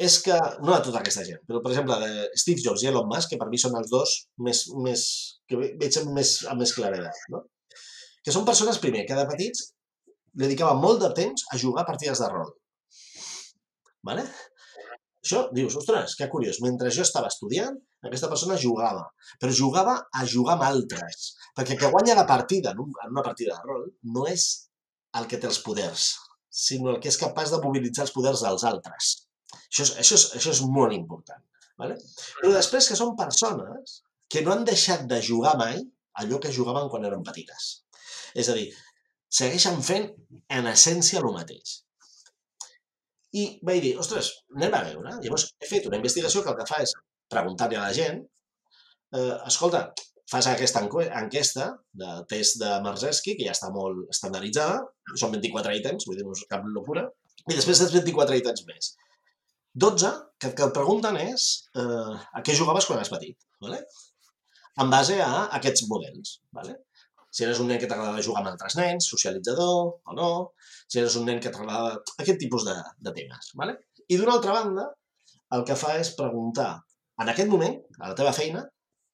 [0.00, 3.08] és que, no de tota aquesta gent, però per exemple de Steve Jobs i Elon
[3.10, 4.14] Musk, que per mi són els dos
[4.46, 5.02] més, més
[5.50, 7.42] que veig amb més, amb més claredat, no?
[8.24, 9.66] que són persones, primer, que de petits
[10.32, 12.50] dedicava molt de temps a jugar partides de rol.
[14.06, 14.24] Vale?
[15.20, 16.62] Això, dius, ostres, que curiós.
[16.64, 17.76] Mentre jo estava estudiant,
[18.06, 19.04] aquesta persona jugava.
[19.40, 21.34] Però jugava a jugar amb altres.
[21.56, 24.46] Perquè que guanya la partida en, en una partida de rol no és
[25.18, 26.10] el que té els poders.
[26.50, 29.10] sinó el que és capaç de mobilitzar els poders dels altres.
[29.70, 31.42] Això és, això és, això és molt important.
[31.78, 31.96] Vale?
[32.40, 34.00] Però després que són persones
[34.30, 35.78] que no han deixat de jugar mai
[36.22, 37.70] allò que jugaven quan eren petites.
[38.34, 38.66] És a dir,
[39.30, 40.10] segueixen fent
[40.58, 41.78] en essència el mateix.
[43.40, 45.16] I vaig dir, ostres, anem a veure.
[45.22, 46.94] Llavors he fet una investigació que el que fa és
[47.30, 48.24] preguntar-li a la gent,
[49.14, 49.84] eh, escolta,
[50.30, 51.68] fas aquesta enquesta
[52.02, 54.82] de test de Marzeski, que ja està molt estandarditzada,
[55.14, 57.06] són 24 ítems, vull dir, no és cap locura,
[57.46, 58.92] i després tens 24 ítems més.
[59.86, 60.10] 12,
[60.42, 61.46] que el que et pregunten és
[61.78, 63.84] eh, a què jugaves quan eres petit, ¿vale?
[64.80, 66.40] en base a aquests models.
[66.56, 66.76] ¿vale?
[67.30, 70.30] Si eres un nen que t'agrada jugar amb altres nens, socialitzador o no,
[70.90, 73.52] si eres un nen que t'agrada aquest tipus de, de temes.
[73.60, 73.76] ¿vale?
[74.10, 74.88] I d'una altra banda,
[75.54, 76.72] el que fa és preguntar,
[77.22, 78.64] en aquest moment, a la teva feina,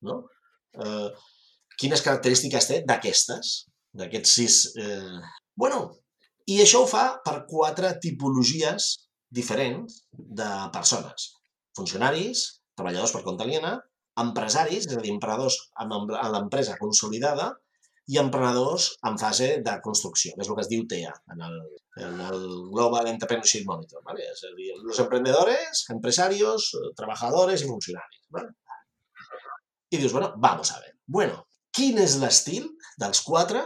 [0.08, 0.22] no?
[0.80, 1.08] eh,
[1.80, 3.56] quines característiques té d'aquestes,
[3.96, 4.60] d'aquests sis...
[4.80, 5.20] Eh...
[5.56, 5.82] Bueno,
[6.52, 8.92] i això ho fa per quatre tipologies
[9.36, 11.30] diferents de persones.
[11.76, 12.46] Funcionaris,
[12.78, 13.74] treballadors per compte aliena,
[14.20, 17.50] empresaris, és a dir, emprenedors amb l'empresa consolidada
[18.06, 21.56] i emprenedors en fase de construcció, que és el que es diu TEA, en el,
[22.06, 24.02] en el Global Entrepreneurship Monitor.
[24.06, 24.28] ¿vale?
[24.30, 28.22] És a dir, los emprendedores, empresarios, trabajadores i funcionaris.
[28.30, 28.52] ¿vale?
[29.90, 30.94] I dius, bueno, vamos a ver.
[31.06, 32.68] Bueno, quin és l'estil
[33.00, 33.64] dels quatre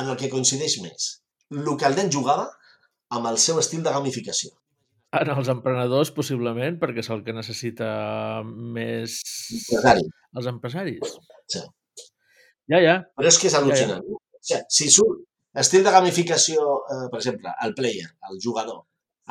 [0.00, 1.08] en el que coincideix més?
[1.54, 2.50] El que el nen jugava
[3.14, 4.52] amb el seu estil de gamificació.
[5.14, 7.88] En els emprenedors, possiblement, perquè és el que necessita
[8.44, 9.20] més...
[9.54, 10.08] Empresari.
[10.34, 11.12] Els empresaris.
[11.54, 11.62] Sí.
[12.72, 12.96] Ja, ja.
[13.18, 14.02] Però és que és al·lucinant.
[14.02, 14.18] Ja, ja.
[14.38, 15.24] O sigui, si surt
[15.64, 18.84] estil de gamificació, eh, per exemple, el player, el jugador,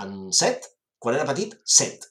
[0.03, 0.69] en 7,
[0.99, 2.09] quan era petit, 7.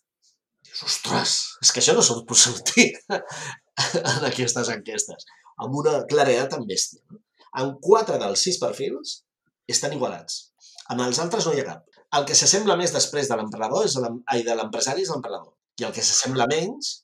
[0.67, 2.91] Dius, ostres, és que això no surt per sortir
[4.17, 5.29] en aquestes enquestes.
[5.65, 7.01] Amb una claredat tan bèstia.
[7.61, 9.17] En 4 dels 6 perfils
[9.69, 10.53] estan igualats.
[10.93, 11.89] Amb els altres no hi ha cap.
[12.19, 15.55] El que s'assembla més després de l'emprenedor és ai, de l'empresari és l'emprenedor.
[15.81, 16.99] I el que s'assembla menys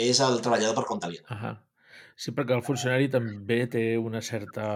[0.00, 1.28] és el treballador per compte aliena.
[1.28, 1.56] Uh -huh.
[2.16, 4.66] Sí, perquè el funcionari també té una certa...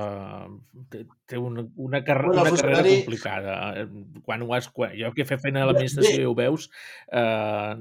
[0.93, 2.77] té, té una, una, car bueno, una funcionari...
[2.77, 3.57] carrera complicada.
[3.83, 4.69] Eh, quan ho has...
[4.73, 6.69] Quan, jo que he fet feina a l'administració i ho veus,
[7.13, 7.73] eh,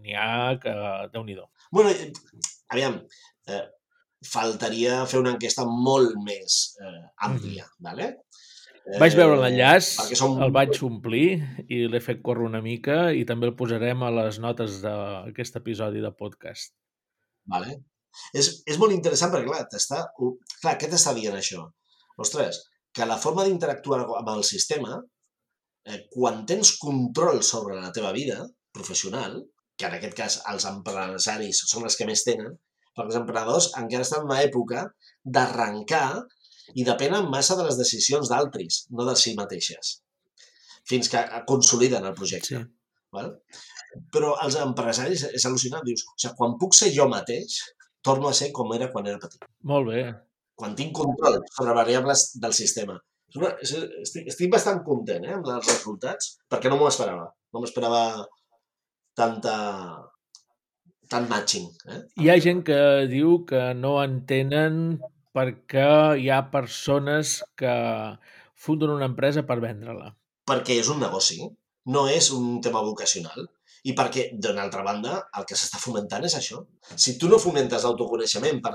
[0.00, 0.76] n'hi ha que...
[1.14, 1.38] déu nhi
[1.70, 1.92] Bueno,
[2.74, 3.00] aviam,
[3.46, 3.66] eh,
[4.26, 7.84] faltaria fer una enquesta molt més eh, àmplia, mm.
[7.86, 8.10] ¿vale?
[9.00, 10.38] Vaig veure eh, l'enllaç, som...
[10.42, 14.40] el vaig omplir i l'he fet córrer una mica i també el posarem a les
[14.42, 16.74] notes d'aquest episodi de podcast.
[17.50, 17.80] Vale.
[18.36, 20.02] És, és molt interessant perquè, clar, t'està...
[20.60, 21.64] Clar, què t'està dient això?
[22.20, 22.60] Ostres,
[22.96, 24.98] que la forma d'interactuar amb el sistema,
[25.86, 28.42] eh, quan tens control sobre la teva vida
[28.74, 29.38] professional,
[29.78, 32.52] que en aquest cas els empresaris són els que més tenen,
[32.90, 34.84] perquè els emprenedors encara estan en una època
[35.24, 36.20] d'arrencar
[36.76, 39.96] i depenen massa de les decisions d'altres, no de si mateixes,
[40.90, 42.60] fins que consoliden el projecte.
[42.60, 42.62] Sí.
[43.16, 43.32] Val?
[44.14, 47.56] Però els empresaris és al·lucinant, dius, o sigui, quan puc ser jo mateix,
[48.02, 49.44] torno a ser com era quan era petit.
[49.72, 50.04] Molt bé.
[50.60, 52.98] Quan tinc control sobre variables del sistema.
[53.30, 57.28] Estic, estic bastant content eh, amb els resultats, perquè no m'ho esperava.
[57.54, 58.02] No m'esperava
[59.18, 59.54] tanta,
[61.10, 61.70] tant matching.
[61.86, 62.00] Eh?
[62.24, 62.80] Hi ha gent que
[63.10, 64.98] diu que no entenen
[65.36, 65.86] perquè
[66.18, 67.74] hi ha persones que
[68.60, 70.10] funden una empresa per vendre-la.
[70.50, 71.38] Perquè és un negoci,
[71.94, 73.46] no és un tema vocacional.
[73.88, 76.58] I perquè, d'una altra banda, el que s'està fomentant és això.
[76.92, 78.74] Si tu no fomentes l'autoconeixement per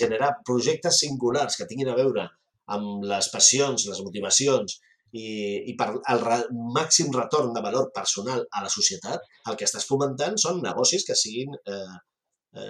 [0.00, 2.26] generar projectes singulars que tinguin a veure
[2.74, 4.78] amb les passions, les motivacions
[5.14, 5.28] i,
[5.70, 6.40] i per el re,
[6.74, 11.18] màxim retorn de valor personal a la societat, el que estàs fomentant són negocis que
[11.18, 11.96] siguin eh,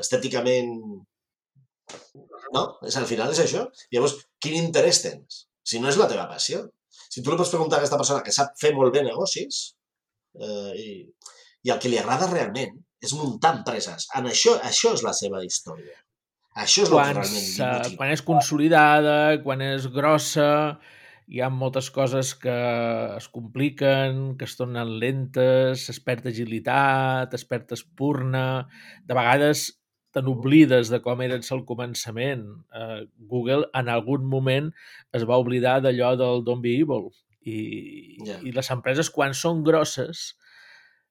[0.01, 0.75] estèticament...
[2.55, 2.65] No?
[2.87, 3.65] És, al final és això.
[3.93, 5.45] Llavors, quin interès tens?
[5.65, 6.61] Si no és la teva passió.
[7.09, 9.65] Si tu li pots preguntar a aquesta persona que sap fer molt bé negocis,
[10.37, 10.89] eh, i
[11.65, 14.09] i el que li agrada realment és muntar empreses.
[14.17, 15.97] En això, això és la seva història.
[16.55, 17.97] Això és quan, el que realment motiva.
[17.99, 20.51] Quan és consolidada, quan és grossa,
[21.27, 22.55] hi ha moltes coses que
[23.17, 28.45] es compliquen, que es tornen lentes, es perd agilitat, es perd espurna,
[29.09, 29.73] de vegades
[30.15, 32.45] te n'oblides de com eres al començament.
[32.71, 34.71] Uh, Google en algun moment
[35.17, 37.11] es va oblidar d'allò del Don't Be Evil.
[37.45, 37.57] I,
[38.25, 38.39] yeah.
[38.47, 40.31] I les empreses, quan són grosses,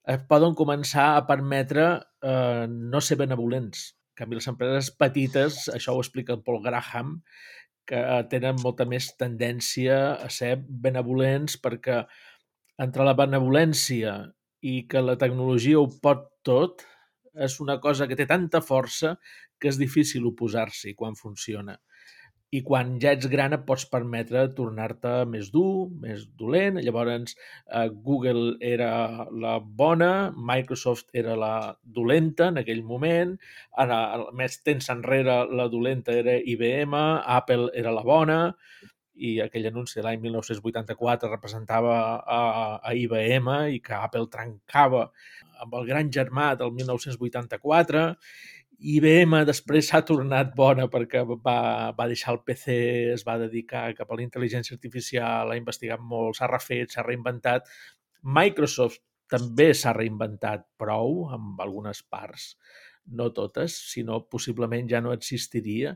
[0.04, 3.91] es poden començar a permetre eh, no ser benevolents.
[4.14, 7.16] En canvi, les empreses petites, això ho explica el Paul Graham,
[7.88, 7.99] que
[8.32, 12.04] tenen molta més tendència a ser benevolents perquè
[12.84, 14.16] entre la benevolència
[14.64, 16.86] i que la tecnologia ho pot tot,
[17.34, 19.18] és una cosa que té tanta força
[19.60, 21.76] que és difícil oposar-s'hi quan funciona.
[22.54, 26.78] I quan ja ets gran et pots permetre tornar-te més dur, més dolent.
[26.86, 28.91] Llavors, eh, Google era
[29.45, 33.36] la bona, Microsoft era la dolenta en aquell moment,
[33.86, 33.99] ara,
[34.38, 36.93] més temps enrere la dolenta era IBM,
[37.39, 38.39] Apple era la bona,
[39.14, 42.39] i aquell anunci de l'any 1984 representava a,
[42.82, 45.08] a IBM i que Apple trencava
[45.64, 48.04] amb el gran germà del 1984
[48.84, 51.58] IBM després s'ha tornat bona perquè va,
[51.96, 52.74] va deixar el PC,
[53.14, 57.70] es va dedicar cap a la intel·ligència artificial, ha investigat molt, s'ha refet, s'ha reinventat.
[58.24, 59.00] Microsoft
[59.32, 62.54] també s'ha reinventat prou amb algunes parts,
[63.08, 65.96] no totes, sinó possiblement ja no existiria.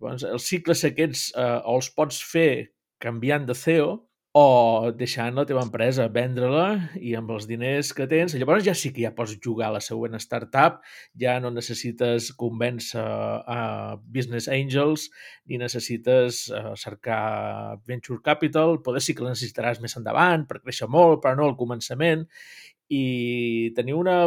[0.00, 3.94] Llavors, els cicles aquests eh, els pots fer canviant de CEO
[4.34, 8.90] o deixant la teva empresa, vendre-la i amb els diners que tens, llavors ja sí
[8.90, 10.80] que ja pots jugar a la següent startup,
[11.22, 13.60] ja no necessites convèncer a
[14.02, 15.06] business angels
[15.46, 20.90] ni necessites uh, cercar venture capital, poder sí que la necessitaràs més endavant per créixer
[20.90, 22.26] molt, però no al començament,
[22.90, 24.18] i tenir una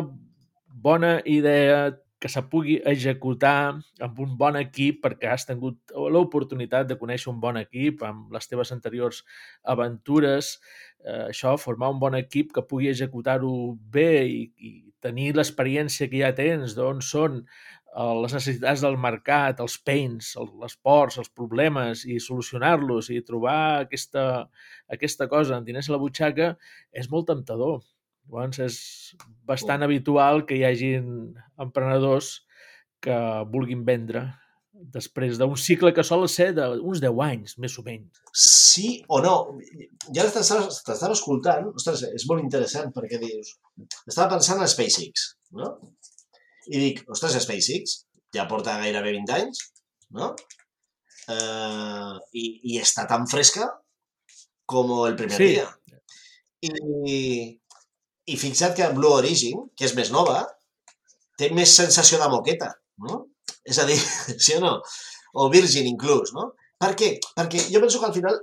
[0.72, 1.90] bona idea
[2.20, 7.40] que se pugui executar amb un bon equip perquè has tingut l'oportunitat de conèixer un
[7.44, 9.22] bon equip amb les teves anteriors
[9.76, 10.56] aventures.
[11.06, 13.52] Eh, això, formar un bon equip que pugui executar-ho
[13.94, 14.72] bé i, i
[15.04, 20.32] tenir l'experiència que ja tens d'on són eh, les necessitats del mercat, els pains,
[20.64, 24.48] les ports, els problemes i solucionar-los i trobar aquesta,
[24.98, 26.56] aquesta cosa en diners a la butxaca
[26.92, 27.84] és molt temptador
[28.28, 28.78] Llavors és
[29.48, 29.88] bastant oh.
[29.88, 31.08] habitual que hi hagin
[31.64, 32.34] emprenedors
[33.04, 33.16] que
[33.54, 34.26] vulguin vendre
[34.94, 38.20] després d'un cicle que sol ser d'uns 10 anys, més o menys.
[38.38, 39.36] Sí o no.
[40.14, 43.56] Ja t'estava escoltant, ostres, és molt interessant perquè dius...
[44.06, 45.72] Estava pensant en SpaceX, no?
[46.68, 48.02] I dic, ostres, SpaceX
[48.36, 49.64] ja porta gairebé 20 anys,
[50.14, 50.34] no?
[51.28, 53.68] Uh, i, I està tan fresca
[54.70, 55.50] com el primer sí.
[55.56, 55.68] dia.
[56.68, 56.72] I,
[58.28, 60.42] i fixa't que Blue Origin, que és més nova,
[61.40, 62.74] té més sensació de moqueta,
[63.08, 63.24] no?
[63.68, 63.98] És a dir,
[64.46, 64.78] sí o no?
[65.38, 66.52] O Virgin inclús, no?
[66.82, 67.16] Per què?
[67.38, 68.38] Perquè jo penso que al final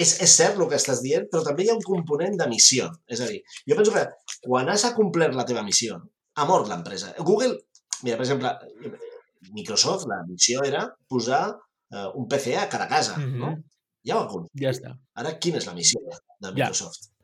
[0.00, 2.88] és, és cert el que estàs dient, però també hi ha un component de missió.
[3.10, 4.04] És a dir, jo penso que
[4.46, 5.98] quan has acomplert la teva missió,
[6.36, 7.12] ha mort l'empresa.
[7.18, 7.56] Google,
[8.04, 8.54] mira, per exemple,
[9.56, 13.38] Microsoft, la missió era posar uh, un PC a cada casa, mm -hmm.
[13.44, 13.50] no?
[13.50, 13.64] Mhm.
[14.08, 14.44] Ja ho ha.
[14.56, 14.94] Ja està.
[15.20, 16.00] Ara, quina és la missió
[16.40, 17.02] de Microsoft?
[17.04, 17.19] Ja.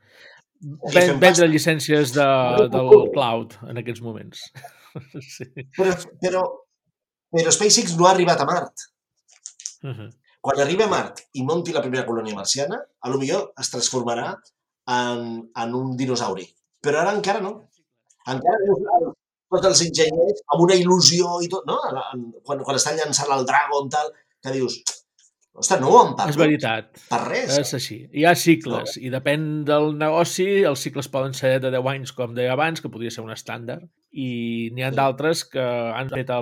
[0.95, 2.27] Ven, vendre llicències de,
[2.73, 4.45] del cloud en aquests moments.
[5.35, 5.49] sí.
[5.77, 5.93] Però,
[6.23, 6.45] però,
[7.37, 8.87] però SpaceX no ha arribat a Mart.
[9.83, 10.09] Uh -huh.
[10.41, 14.35] Quan arribi a Mart i monti la primera colònia marciana, a lo millor es transformarà
[14.87, 16.47] en, en un dinosauri.
[16.81, 17.69] Però ara encara no.
[18.27, 19.15] Encara no
[19.53, 21.79] tots els enginyers amb una il·lusió i tot, no?
[22.45, 24.11] Quan, quan estan llançant el Dragon, tal,
[24.43, 24.81] que dius,
[25.57, 26.35] Ostres, no ho han perdut.
[26.35, 26.89] És veritat.
[27.09, 27.55] Per res.
[27.63, 27.99] És així.
[28.13, 29.03] Hi ha cicles no.
[29.03, 32.91] i depèn del negoci, els cicles poden ser de 10 anys, com deia abans, que
[32.93, 34.29] podria ser un estàndard, i
[34.77, 34.99] n'hi ha sí.
[34.99, 35.65] d'altres que
[35.97, 36.33] han fet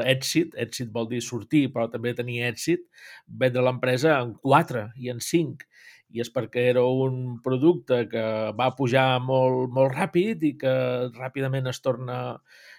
[0.00, 2.82] l'èxit, èxit vol dir sortir, però també tenir èxit,
[3.28, 5.70] vendre l'empresa en 4 i en 5
[6.14, 8.22] i és perquè era un producte que
[8.54, 10.74] va pujar molt, molt ràpid i que
[11.16, 12.18] ràpidament es torna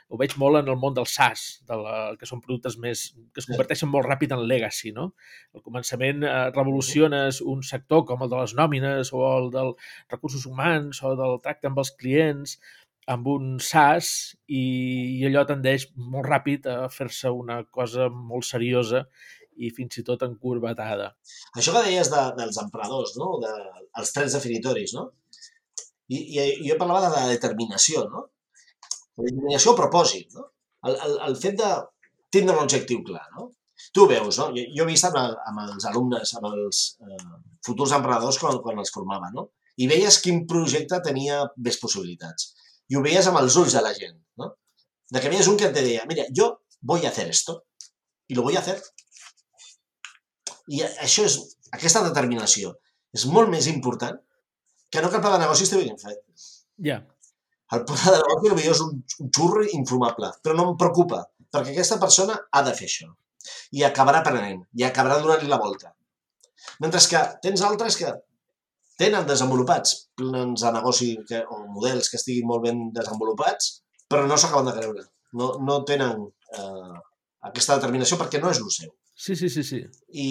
[0.10, 3.42] ho veig molt en el món del SaaS, de la, que són productes més, que
[3.42, 5.10] es converteixen molt ràpid en legacy, no?
[5.56, 10.46] Al començament eh, revoluciones un sector com el de les nòmines o el dels recursos
[10.50, 12.60] humans o del tracte amb els clients
[13.12, 14.12] amb un SaaS
[14.50, 14.62] i,
[15.20, 19.06] i allò tendeix molt ràpid a fer-se una cosa molt seriosa
[19.62, 21.12] i fins i tot encurvatada.
[21.56, 23.36] Això que deies de, dels emprenedors, no?
[23.44, 23.52] de,
[24.02, 25.12] els trets definitoris, no?
[26.12, 28.28] I, i jo parlava de la determinació, no?
[29.20, 30.50] Determinació o propòsit, no?
[30.86, 31.70] El, el, el fet de
[32.36, 33.50] tindre un objectiu clar, no?
[33.96, 34.50] Tu veus, no?
[34.56, 37.22] Jo, jo he vist amb, el, amb els alumnes, amb els eh,
[37.66, 39.50] futurs emprenedors quan, quan els formava, no?
[39.84, 42.54] I veies quin projecte tenia més possibilitats.
[42.92, 44.52] I ho veies amb els ulls de la gent, no?
[45.12, 46.52] De que veies un que et deia, mira, jo
[46.82, 47.64] voy a esto,
[48.28, 48.64] i lo voy a.
[50.68, 51.40] I això és,
[51.76, 52.74] aquesta determinació
[53.16, 54.18] és molt més important
[54.92, 56.22] que no que el pla de negoci estigui ben fet.
[56.78, 56.88] Ja.
[56.88, 57.02] Yeah.
[57.74, 61.74] El pla de negoci potser és un, un xurro infumable, però no em preocupa, perquè
[61.74, 63.10] aquesta persona ha de fer això.
[63.78, 65.94] I acabarà aprenent, i acabarà donant-li la volta.
[66.84, 68.12] Mentre que tens altres que
[69.00, 74.38] tenen desenvolupats plans de negoci que, o models que estiguin molt ben desenvolupats, però no
[74.40, 75.06] s'acaben de creure.
[75.36, 76.22] No, no tenen
[76.56, 77.00] eh,
[77.50, 78.94] aquesta determinació perquè no és el seu.
[79.16, 79.82] Sí, sí, sí, sí.
[80.14, 80.28] I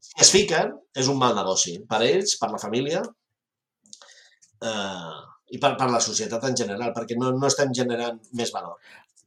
[0.00, 1.76] si es fiquen, és un mal negoci.
[1.88, 3.02] Per ells, per la família,
[4.64, 5.20] eh,
[5.50, 8.78] i per, per la societat en general, perquè no, no estem generant més valor.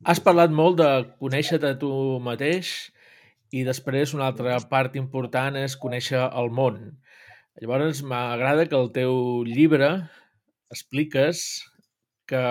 [0.07, 0.89] Has parlat molt de
[1.21, 1.91] conèixer-te tu
[2.23, 2.73] mateix
[3.53, 6.79] i després una altra part important és conèixer el món.
[7.61, 9.91] Llavors m'agrada que el teu llibre
[10.73, 11.43] expliques
[12.27, 12.43] que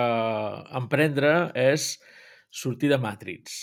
[0.79, 1.97] emprendre és
[2.53, 3.59] sortir de Matrix.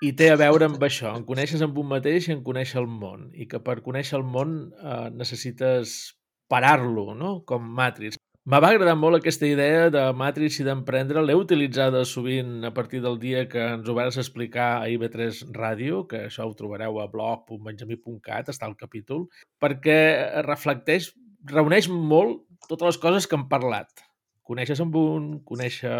[0.00, 2.88] I té a veure amb això, en coneixes amb un mateix i en conèixer el
[2.88, 3.28] món.
[3.34, 6.14] I que per conèixer el món eh, necessites
[6.48, 7.40] parar-lo, no?
[7.48, 8.16] com Matrix.
[8.50, 11.20] Me va agradar molt aquesta idea de Matrix i d'emprendre.
[11.22, 16.00] L'he utilitzada sovint a partir del dia que ens ho vas explicar a IB3 Ràdio,
[16.10, 19.28] que això ho trobareu a blog.benjamí.cat, està el capítol,
[19.62, 20.00] perquè
[20.48, 21.12] reflecteix,
[21.54, 24.02] reuneix molt totes les coses que hem parlat.
[24.42, 25.94] Coneixes amb un, conèixer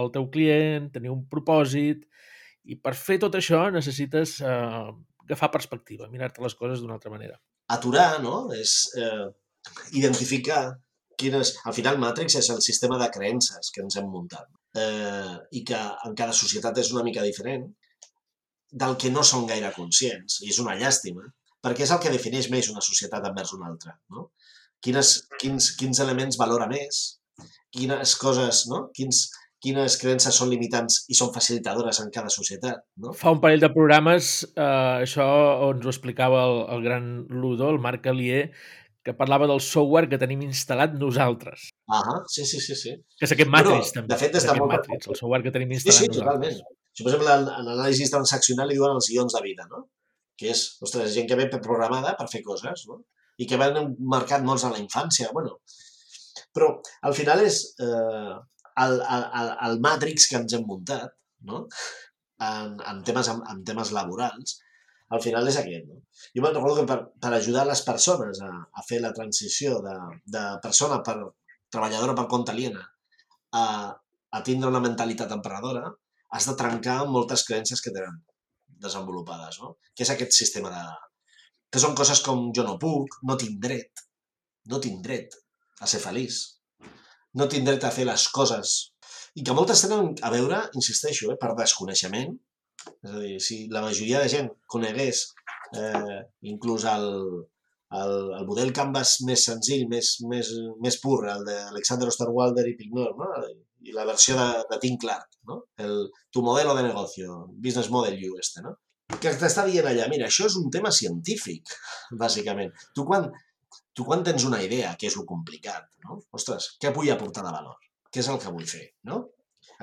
[0.00, 2.06] el teu client, tenir un propòsit,
[2.64, 4.84] i per fer tot això necessites eh,
[5.26, 7.36] agafar perspectiva, mirar-te les coses d'una altra manera.
[7.76, 8.46] Aturar, no?
[8.56, 9.26] És eh,
[10.00, 10.70] identificar
[11.20, 11.52] quines...
[11.68, 14.48] Al final, Matrix és el sistema de creences que ens hem muntat
[14.80, 17.68] eh, i que en cada societat és una mica diferent
[18.70, 20.40] del que no són gaire conscients.
[20.44, 21.26] I és una llàstima,
[21.64, 23.96] perquè és el que defineix més una societat envers una altra.
[24.14, 24.30] No?
[24.80, 27.02] Quines, quins, quins elements valora més,
[27.74, 28.86] quines coses, no?
[28.96, 29.26] quins,
[29.60, 32.80] quines creences són limitants i són facilitadores en cada societat.
[33.02, 33.12] No?
[33.16, 35.26] Fa un parell de programes, eh, això
[35.68, 38.46] ens ho explicava el, el gran Ludo, el Marc Alier,
[39.04, 41.70] que parlava del software que tenim instal·lat nosaltres.
[41.88, 42.76] Ah, sí, sí, sí.
[42.76, 42.96] sí.
[43.18, 44.12] Que és aquest Matrix, també.
[44.12, 44.74] De fet, està molt...
[44.74, 46.60] Matrix, el software que tenim instal·lat sí, sí, nosaltres.
[46.60, 46.76] totalment.
[46.90, 49.86] Si, per exemple, en l'anàlisi transaccional li diuen els guions de vida, no?
[50.40, 53.00] Que és, ostres, gent que ve programada per fer coses, no?
[53.40, 55.58] I que van marcat molts a la infància, bueno.
[56.56, 56.74] Però,
[57.08, 57.64] al final, és...
[57.80, 58.38] Eh,
[58.80, 61.10] el, el, el Matrix que ens hem muntat,
[61.44, 61.66] no?
[62.40, 64.58] en, en, temes, en, en temes laborals,
[65.14, 65.88] al final és aquest.
[65.88, 65.98] No?
[66.36, 69.96] Jo me'n recordo que per, per ajudar les persones a, a fer la transició de,
[70.36, 71.16] de persona per
[71.70, 72.82] treballadora per compte aliena
[73.54, 73.64] a,
[74.30, 75.84] a tindre una mentalitat emprenedora,
[76.30, 78.20] has de trencar moltes creences que tenen
[78.80, 79.76] desenvolupades, no?
[79.94, 80.84] Que és aquest sistema de...
[81.70, 84.06] que són coses com jo no puc, no tinc dret,
[84.70, 85.34] no tinc dret
[85.80, 86.40] a ser feliç,
[87.38, 88.78] no tinc dret a fer les coses
[89.38, 92.32] i que moltes tenen a veure, insisteixo, eh, per desconeixement.
[92.88, 95.24] És a dir, si la majoria de gent conegués
[95.76, 96.20] eh,
[96.52, 97.08] inclús el,
[98.00, 100.52] el, el model Canvas més senzill, més, més,
[100.82, 103.30] més pur, el d'Alexander Osterwalder i Pignor, no?
[103.80, 105.62] i la versió de, de Tim Clark, no?
[105.80, 108.76] el, tu modelo de negocio, business model you, este, no?
[109.18, 111.72] que t'està dient allà, mira, això és un tema científic,
[112.22, 112.70] bàsicament.
[112.94, 113.26] Tu quan,
[113.96, 116.20] tu quan tens una idea, que és el complicat, no?
[116.36, 117.78] Ostres, què vull aportar de valor?
[118.10, 119.24] Què és el que vull fer, no?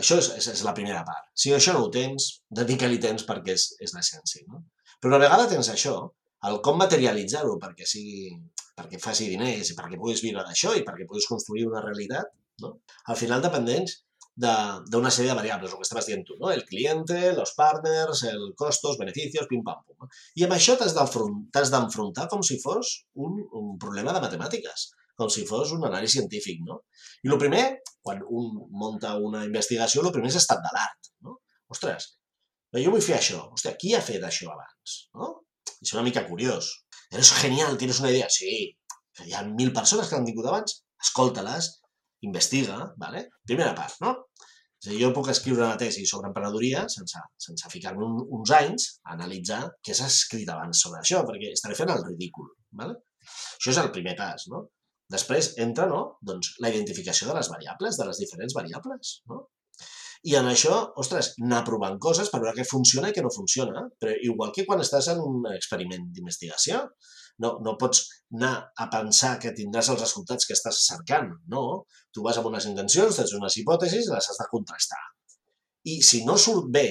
[0.02, 1.30] Això és, és, és la primera part.
[1.34, 2.30] Si això no ho tens,
[2.62, 4.64] dedica-li temps perquè és, és l'essència, no?
[5.00, 5.96] Però una vegada tens això,
[6.50, 8.32] el com materialitzar-ho perquè sigui
[8.78, 12.30] perquè faci diners i perquè puguis viure d'això i perquè puguis construir una realitat,
[12.62, 12.76] no?
[13.10, 14.04] al final dependents
[14.38, 16.52] d'una sèrie de variables, el que estaves dient tu, no?
[16.54, 19.82] el client, els partners, el costos, beneficios, pim-pam.
[19.88, 20.12] pum.
[20.38, 20.94] I amb això t'has
[21.74, 26.62] d'enfrontar com si fos un, un problema de matemàtiques, com si fos un anàlisi científic.
[26.68, 26.80] No?
[27.26, 27.66] I el primer,
[28.06, 28.54] quan un
[28.84, 31.12] munta una investigació, el primer és estat de l'art.
[31.26, 31.38] No?
[31.74, 32.12] Ostres,
[32.78, 33.42] jo vull fer això.
[33.56, 34.98] Hòstia, qui ha fet això abans?
[35.18, 35.34] No?
[35.82, 36.72] És una mica curiós.
[37.12, 38.30] Eres genial, tienes una idea.
[38.34, 38.54] Sí,
[39.26, 40.82] hi ha mil persones que l'han tingut abans.
[41.04, 41.72] Escolta-les,
[42.28, 43.28] investiga, ¿vale?
[43.46, 44.14] primera part, no?
[44.78, 48.52] És a dir, jo puc escriure una tesi sobre emprenedoria sense, sense ficar-me un, uns
[48.54, 52.52] anys a analitzar què s'ha escrit abans sobre això, perquè estaré fent el ridícul.
[52.82, 52.98] ¿vale?
[53.26, 54.46] Això és el primer pas.
[54.54, 54.68] No?
[55.14, 56.02] Després entra no?
[56.30, 59.14] doncs, la identificació de les variables, de les diferents variables.
[59.32, 59.46] No?
[60.28, 63.86] I en això, ostres, anar provant coses per veure què funciona i què no funciona.
[64.02, 66.82] Però igual que quan estàs en un experiment d'investigació,
[67.44, 68.04] no, no pots
[68.34, 71.30] anar a pensar que tindràs els resultats que estàs cercant.
[71.54, 71.66] No,
[72.14, 75.04] tu vas amb unes intencions, tens unes hipòtesis i les has de contrastar.
[75.88, 76.88] I si no surt bé,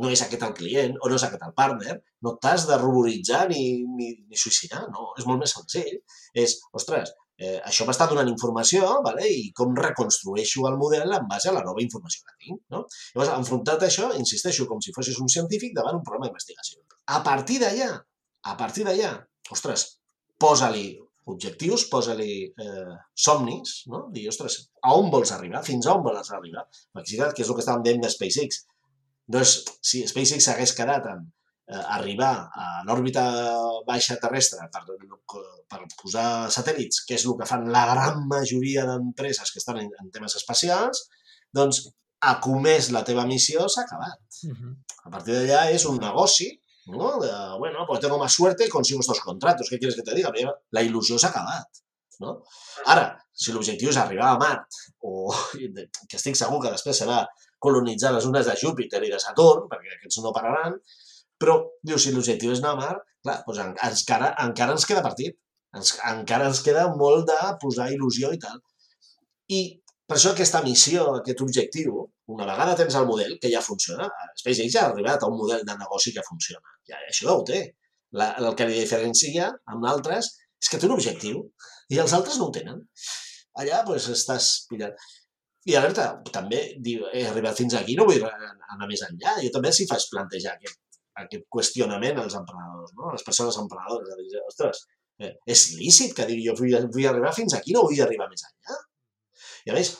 [0.00, 3.44] no és aquest el client o no és aquest el partner, no t'has de ruboritzar
[3.50, 3.60] ni,
[3.98, 6.00] ni, ni suïcidar, no, és molt més senzill.
[6.44, 9.28] És, ostres, eh, això m'està donant informació vale?
[9.28, 12.60] i com reconstrueixo el model en base a la nova informació que tinc.
[12.72, 12.84] No?
[13.14, 16.82] Llavors, enfrontat a això, insisteixo, com si fossis un científic davant un programa d'investigació.
[17.12, 17.90] A partir d'allà,
[18.46, 19.12] a partir d'allà,
[19.52, 19.88] ostres,
[20.40, 20.88] posa-li
[21.26, 22.96] objectius, posa-li eh,
[23.26, 24.06] somnis, no?
[24.14, 25.64] Dir, ostres, a on vols arribar?
[25.66, 26.64] Fins a on vols arribar?
[26.94, 28.62] Perquè que és el que estàvem dient de SpaceX.
[29.34, 31.24] És, si SpaceX hagués quedat en
[31.68, 33.24] eh, arribar a l'òrbita
[33.88, 34.82] baixa terrestre per,
[35.70, 36.26] per posar
[36.56, 40.36] satèl·lits, que és el que fan la gran majoria d'empreses que estan en, en temes
[40.40, 41.06] espacials,
[41.54, 41.86] doncs
[42.26, 44.20] a comès la teva missió s'ha acabat.
[44.44, 44.76] Uh -huh.
[45.06, 46.48] A partir d'allà és un negoci
[46.86, 47.18] ¿no?
[47.18, 49.68] De, bueno, pues tengo más suerte y consigo estos contratos.
[49.68, 50.32] ¿Qué quieres que te diga?
[50.70, 51.66] La il·lusió s'ha acabat.
[52.20, 52.42] No?
[52.86, 55.28] Ara, si l'objectiu és arribar a Mart, o
[56.08, 57.24] que estic segur que després serà
[57.58, 60.78] colonitzar les lunes de Júpiter i de Saturn, perquè aquests no pararan,
[61.42, 62.94] Però, diu, si l'objectiu és anar a mar,
[63.24, 65.36] clar, doncs encara, encara ens queda partit.
[65.76, 68.62] Ens, encara ens queda molt de posar il·lusió i tal.
[69.52, 69.60] I
[70.06, 72.04] per això aquesta missió, aquest objectiu,
[72.34, 74.08] una vegada tens el model, que ja funciona,
[74.38, 76.74] SpaceX ja ha arribat a un model de negoci que funciona.
[76.88, 77.60] Ja, això ja ho té.
[78.16, 80.30] La, el que li diferencia amb altres
[80.62, 81.42] és que té un objectiu
[81.92, 82.80] i els altres no ho tenen.
[83.60, 84.94] Allà doncs, estàs pillant.
[85.66, 89.36] I alerta, també diu, he arribat fins aquí, no vull anar més enllà.
[89.42, 90.78] Jo també s'hi faig plantejar aquest,
[91.22, 93.10] aquest qüestionament als emprenedors, no?
[93.10, 94.08] a les persones emprenedores.
[94.10, 94.82] De dir, ostres,
[95.22, 98.44] eh, és lícit que digui jo vull, vull arribar fins aquí, no vull arribar més
[98.48, 98.80] enllà.
[99.66, 99.92] I a més,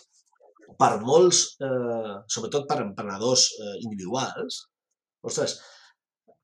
[0.80, 4.62] per molts, eh, sobretot per emprenedors eh, individuals,
[5.26, 5.59] ostres,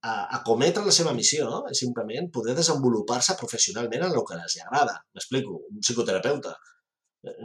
[0.03, 4.97] a, acometre la seva missió és simplement poder desenvolupar-se professionalment en el que els agrada.
[5.15, 6.57] M'explico, un psicoterapeuta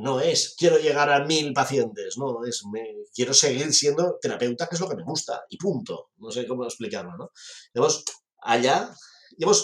[0.01, 2.83] no es quiero llegar a mil pacientes, no, es me,
[3.13, 5.99] quiero seguir siendo terapeuta, que és el que me gusta, i punto.
[6.17, 7.29] No sé com explicar-ho, no?
[7.77, 8.01] Llavors,
[8.41, 8.79] allà,
[9.37, 9.63] llavors,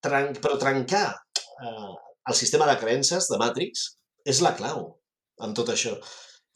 [0.00, 1.94] tran però trencar eh,
[2.26, 3.86] el sistema de creences de Matrix
[4.24, 4.88] és la clau
[5.44, 5.94] en tot això.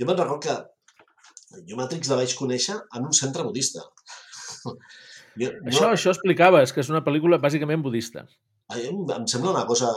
[0.00, 3.84] Jo me'n recordo que jo Matrix la vaig conèixer en un centre budista.
[5.40, 5.92] Jo, això, no...
[5.94, 8.24] això explicaves, que és una pel·lícula bàsicament budista.
[8.74, 9.90] Em, em sembla una cosa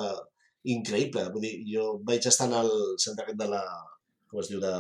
[0.72, 1.26] increïble.
[1.34, 2.72] Vull dir, jo vaig estar en el
[3.04, 3.64] centre aquest de la...
[4.32, 4.62] com es diu?
[4.64, 4.74] De,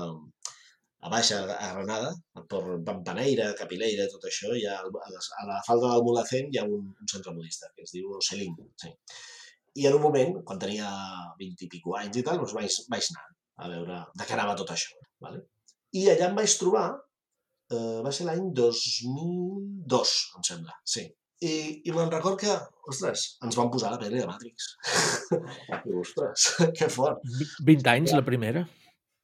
[1.03, 2.13] a Baixa, a Granada,
[2.47, 6.85] per Pampaneira, Capileira, tot això, ha, a, a la falda del Mulacén hi ha un,
[6.87, 8.55] un centre budista que es diu Selim.
[8.79, 8.91] Sí.
[9.81, 10.87] I en un moment, quan tenia
[11.39, 13.25] 20 i pico anys i tal, doncs vaig, vaig anar
[13.63, 14.95] a veure de què anava tot això.
[15.25, 15.43] Vale?
[15.99, 21.03] I allà em vaig trobar eh, va ser l'any 2002, em sembla, sí.
[21.43, 21.53] I,
[21.89, 22.53] i me'n record que,
[22.91, 24.69] ostres, ens van posar la pel·li de Matrix.
[25.89, 26.47] I, ostres,
[26.77, 27.23] que fort.
[27.67, 28.63] 20 anys, la primera.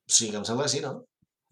[0.09, 0.97] Sí, que em sembla que sí, no?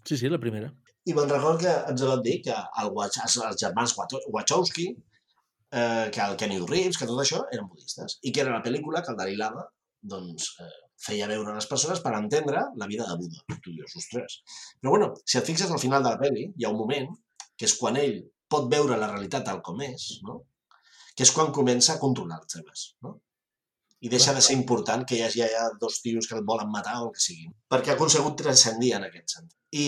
[0.08, 0.72] Sí, sí, la primera.
[1.08, 3.96] I me'n record que ens van dir que el, els, els germans
[4.34, 4.90] Wachowski,
[5.72, 9.04] eh, que el Kenny Reeves, que tot això eren budistes, i que era la pel·lícula
[9.04, 9.64] que el Dalai Lama
[10.16, 10.74] doncs, eh,
[11.08, 13.60] feia veure a les persones per entendre la vida de Buda.
[13.64, 14.42] Tu dius, ostres.
[14.82, 17.08] Però bueno, si et fixes al final de la pel·li, hi ha un moment
[17.58, 18.20] que és quan ell
[18.52, 20.42] pot veure la realitat tal com és, no?
[21.18, 22.84] Que és quan comença a controlar els temes.
[23.02, 23.16] No?
[24.06, 27.00] I deixa de ser important que hi hagi ja dos tios que el volen matar
[27.00, 27.56] o el que siguin.
[27.74, 29.58] Perquè ha aconsegut transcendir en aquest sentit.
[29.74, 29.88] I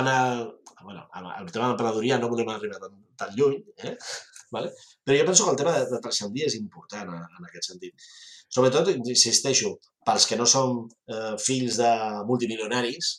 [0.00, 0.46] en el,
[0.82, 3.96] bueno, en el tema de l'emprenedoria no volem arribar tan, tan lluny, eh?
[4.54, 4.72] vale?
[5.04, 8.10] però jo penso que el tema de, de transcendir és important en, en aquest sentit.
[8.50, 11.90] Sobretot, insisteixo, pels que no som eh, fills de
[12.26, 13.12] multimilionaris,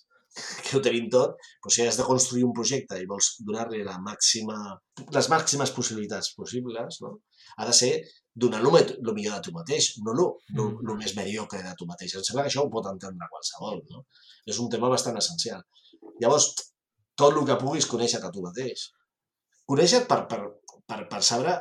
[0.65, 3.97] que ho tenim tot, però si has de construir un projecte i vols donar-li la
[4.03, 4.57] màxima,
[5.17, 7.17] les màximes possibilitats possibles, no?
[7.57, 7.91] ha de ser
[8.33, 10.21] donar el millor de tu mateix, no el
[10.55, 10.97] mm.
[11.01, 12.15] més mediocre de tu mateix.
[12.15, 13.81] Em sembla que això ho pot entendre qualsevol.
[13.91, 14.05] No?
[14.47, 15.61] És un tema bastant essencial.
[16.21, 16.53] Llavors,
[17.17, 18.87] tot el que puguis conèixer a tu mateix.
[19.67, 20.39] Conèixer per, per,
[20.87, 21.57] per, per saber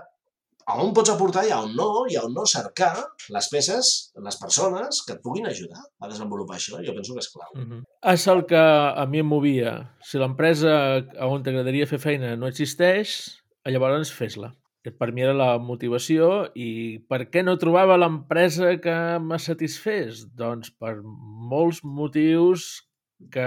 [0.70, 2.92] a on pots aportar i a on no, i a on no cercar
[3.34, 3.90] les peces,
[4.26, 6.78] les persones que et puguin ajudar a desenvolupar això.
[6.86, 7.50] Jo penso que és clau.
[7.54, 7.82] Uh -huh.
[8.14, 8.62] És el que
[9.02, 9.96] a mi em movia.
[10.02, 14.54] Si l'empresa on t'agradaria fer feina no existeix, llavors fes-la.
[14.98, 20.24] Per mi era la motivació i per què no trobava l'empresa que me satisfés?
[20.34, 22.88] Doncs per molts motius
[23.28, 23.46] que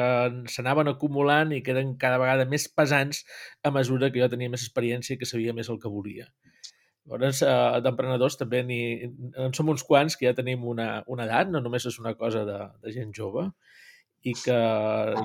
[0.54, 3.24] s'anaven acumulant i que eren cada vegada més pesants
[3.64, 6.28] a mesura que jo tenia més experiència i que sabia més el que volia.
[7.04, 8.82] Llavors, eh, d'emprenedors també n'hi,
[9.44, 12.46] en som uns quants que ja tenim una, una edat, no només és una cosa
[12.48, 13.50] de, de gent jove,
[14.24, 14.58] i que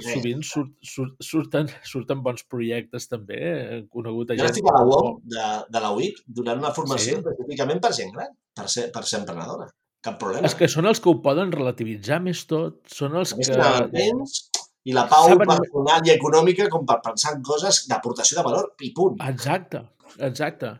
[0.08, 3.38] sovint surt, surt, surten, surten bons projectes també.
[3.38, 4.48] He conegut a jo gent...
[4.48, 7.20] Jo estic a la UOM de, de la UIC donant una formació sí.
[7.22, 9.68] específicament per gent gran, per ser, per ser emprenedora.
[10.02, 10.46] Cap problema.
[10.46, 12.80] És que són els que ho poden relativitzar més tot.
[12.90, 13.46] Són els que...
[13.54, 14.40] El temps
[14.88, 15.46] i la pau Saben...
[15.50, 19.18] personal i econòmica com per pensar en coses d'aportació de valor i punt.
[19.30, 19.82] Exacte,
[20.30, 20.74] exacte.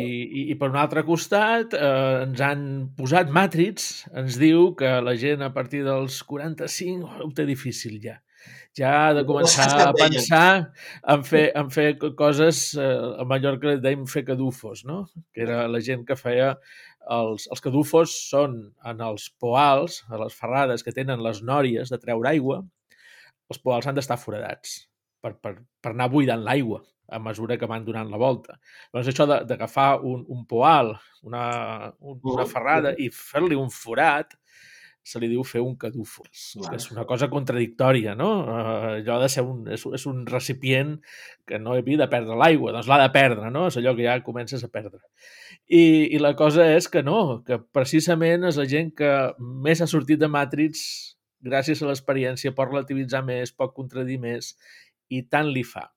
[0.00, 2.66] I, i, I per un altre costat eh, ens han
[2.98, 8.18] posat Matrix, ens diu que la gent a partir dels 45 ho té difícil ja.
[8.76, 10.46] Ja ha de començar a pensar
[11.14, 15.04] en fer, en fer coses, eh, a Mallorca dèiem fer cadufos, no?
[15.34, 16.54] que era la gent que feia
[17.12, 18.56] els, els cadufos són
[18.88, 22.62] en els poals, a les ferrades que tenen les nòries de treure aigua,
[23.52, 24.80] els poals han d'estar foradats
[25.22, 26.82] per, per, per anar buidant l'aigua
[27.12, 28.56] a mesura que van donant la volta.
[28.92, 30.94] Doncs això d'agafar un, un poal,
[31.28, 31.44] una,
[32.00, 34.32] un, una ferrada i fer-li un forat,
[35.02, 36.28] se li diu fer un cadúfol.
[36.30, 36.76] Clar.
[36.76, 38.28] És una cosa contradictòria, no?
[38.46, 40.94] Uh, allò ha de ser un, és, és un recipient
[41.48, 43.66] que no havia de perdre l'aigua, doncs l'ha de perdre, no?
[43.70, 45.02] És allò que ja comences a perdre.
[45.66, 45.82] I,
[46.14, 49.10] I la cosa és que no, que precisament és la gent que
[49.66, 50.86] més ha sortit de Matrix
[51.42, 54.54] gràcies a l'experiència, pot relativitzar més, pot contradir més,
[55.12, 55.88] i tant li fa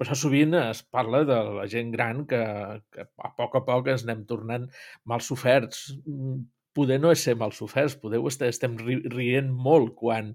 [0.00, 2.40] Per això sovint es parla de la gent gran que,
[2.88, 4.64] que a poc a poc ens anem tornant
[5.04, 5.90] mal soferts.
[6.08, 6.38] Mm,
[6.72, 10.32] poder no és ser mal soferts, poder estem rient molt quan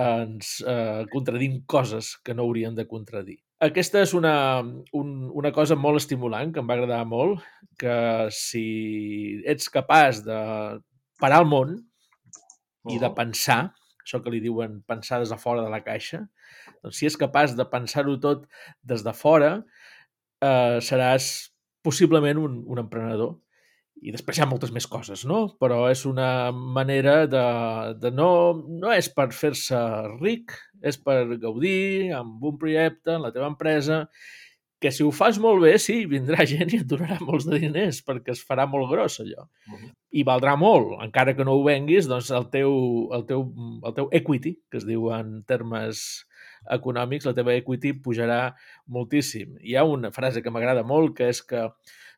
[0.00, 3.38] ens eh, contradim coses que no hauríem de contradir.
[3.62, 4.34] Aquesta és una,
[4.96, 7.44] un, una cosa molt estimulant, que em va agradar molt,
[7.78, 7.94] que
[8.34, 8.64] si
[9.44, 10.38] ets capaç de
[11.20, 11.76] parar el món
[12.90, 13.62] i de pensar,
[14.04, 16.24] això que li diuen pensar des de fora de la caixa,
[16.84, 18.44] doncs si és capaç de pensar-ho tot
[18.84, 19.56] des de fora,
[20.44, 21.30] eh, seràs
[21.84, 23.34] possiblement un, un emprenedor
[24.04, 25.38] i després hi ha moltes més coses, no?
[25.60, 27.44] Però és una manera de,
[28.02, 28.28] de no...
[28.82, 29.78] No és per fer-se
[30.18, 30.52] ric,
[30.84, 34.02] és per gaudir amb un projecte en la teva empresa,
[34.84, 38.02] que si ho fas molt bé, sí, vindrà gent i et donarà molts de diners,
[38.04, 39.46] perquè es farà molt gros allò.
[39.70, 39.90] Uh -huh.
[40.12, 43.48] I valdrà molt, encara que no ho venguis, doncs el teu, el teu,
[43.82, 46.26] el teu equity, que es diu en termes
[46.70, 48.54] econòmics, la teva equity pujarà
[48.86, 49.56] moltíssim.
[49.60, 51.70] Hi ha una frase que m'agrada molt, que és que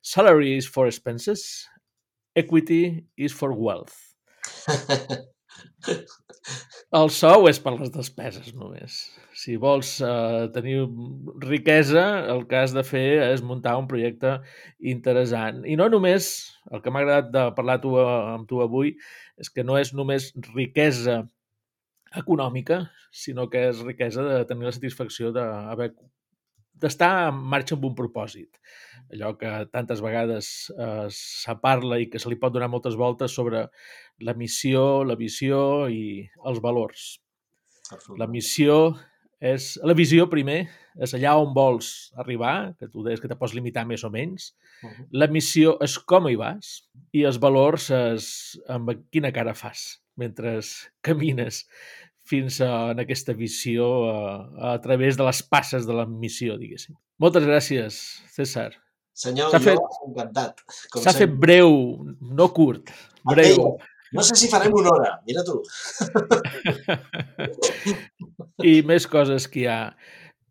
[0.02, 1.70] salary is for expenses,
[2.36, 3.97] Equity is for wealth.
[6.96, 8.98] El sou és per les despeses només.
[9.36, 10.78] Si vols uh, tenir
[11.42, 14.36] riquesa, el que has de fer és muntar un projecte
[14.94, 15.64] interessant.
[15.66, 16.30] I no només,
[16.70, 18.94] el que m'ha agradat de parlar tu, amb tu avui,
[19.42, 21.24] és que no és només riquesa
[22.16, 25.90] econòmica, sinó que és riquesa de tenir la satisfacció d'haver
[26.82, 28.61] d'estar en marxa amb un propòsit.
[29.15, 33.35] Allò que tantes vegades eh, se parla i que se li pot donar moltes voltes
[33.39, 33.66] sobre
[34.27, 35.61] la missió, la visió
[35.93, 37.07] i els valors.
[38.19, 38.97] La missió
[39.40, 39.77] és...
[39.86, 40.65] La visió, primer,
[41.03, 44.55] és allà on vols arribar, que tu deies que te pots limitar més o menys.
[44.82, 45.07] Uh -huh.
[45.12, 50.61] La missió és com hi vas i els valors és amb quina cara fas mentre
[51.03, 51.66] camines
[52.27, 54.20] fins a, en aquesta visió a,
[54.73, 56.97] a través de les passes de la missió, diguéssim.
[57.23, 58.01] Moltes gràcies,
[58.35, 58.70] César.
[59.16, 60.61] Senyor, jo fet, encantat.
[61.01, 61.77] S'ha fet breu,
[62.20, 62.93] no curt,
[63.24, 63.55] breu.
[63.55, 65.62] Aquell, no sé si farem una hora, mira tu.
[68.70, 69.81] I més coses que hi ha.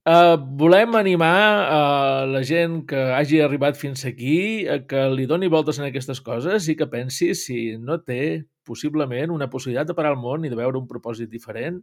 [0.06, 5.48] Uh, volem animar uh, la gent que hagi arribat fins aquí a que li doni
[5.50, 10.12] voltes en aquestes coses i que pensi si no té possiblement una possibilitat de parar
[10.14, 11.80] el món i de veure un propòsit diferent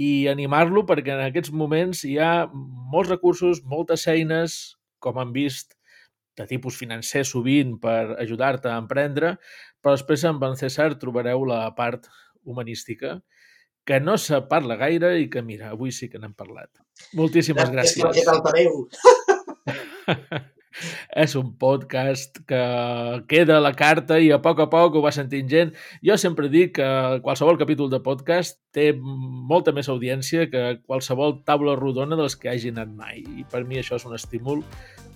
[0.00, 4.56] i animar-lo perquè en aquests moments hi ha molts recursos, moltes eines,
[4.96, 5.76] com han vist,
[6.40, 9.34] de tipus financer sovint per ajudar-te a emprendre,
[9.84, 12.08] però després amb en César trobareu la part
[12.48, 13.18] humanística
[13.84, 16.70] que no se parla gaire i que, mira, avui sí que n'hem parlat.
[17.18, 18.04] Moltíssimes gràcies.
[18.04, 18.28] gràcies.
[18.28, 18.86] altaveu.
[21.24, 22.62] és un podcast que
[23.28, 25.74] queda a la carta i a poc a poc ho va sentint gent.
[26.04, 26.88] Jo sempre dic que
[27.24, 32.72] qualsevol capítol de podcast té molta més audiència que qualsevol taula rodona dels que hagi
[32.72, 33.22] anat mai.
[33.22, 34.64] I per mi això és un estímul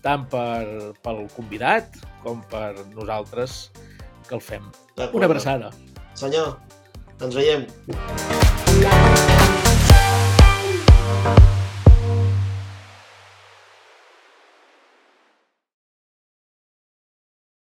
[0.05, 3.71] tant per, pel convidat com per nosaltres
[4.29, 4.69] que el fem.
[5.13, 5.73] Una abraçada.
[6.17, 6.57] Senyor,
[7.21, 7.67] ens veiem.
[8.79, 9.36] alive.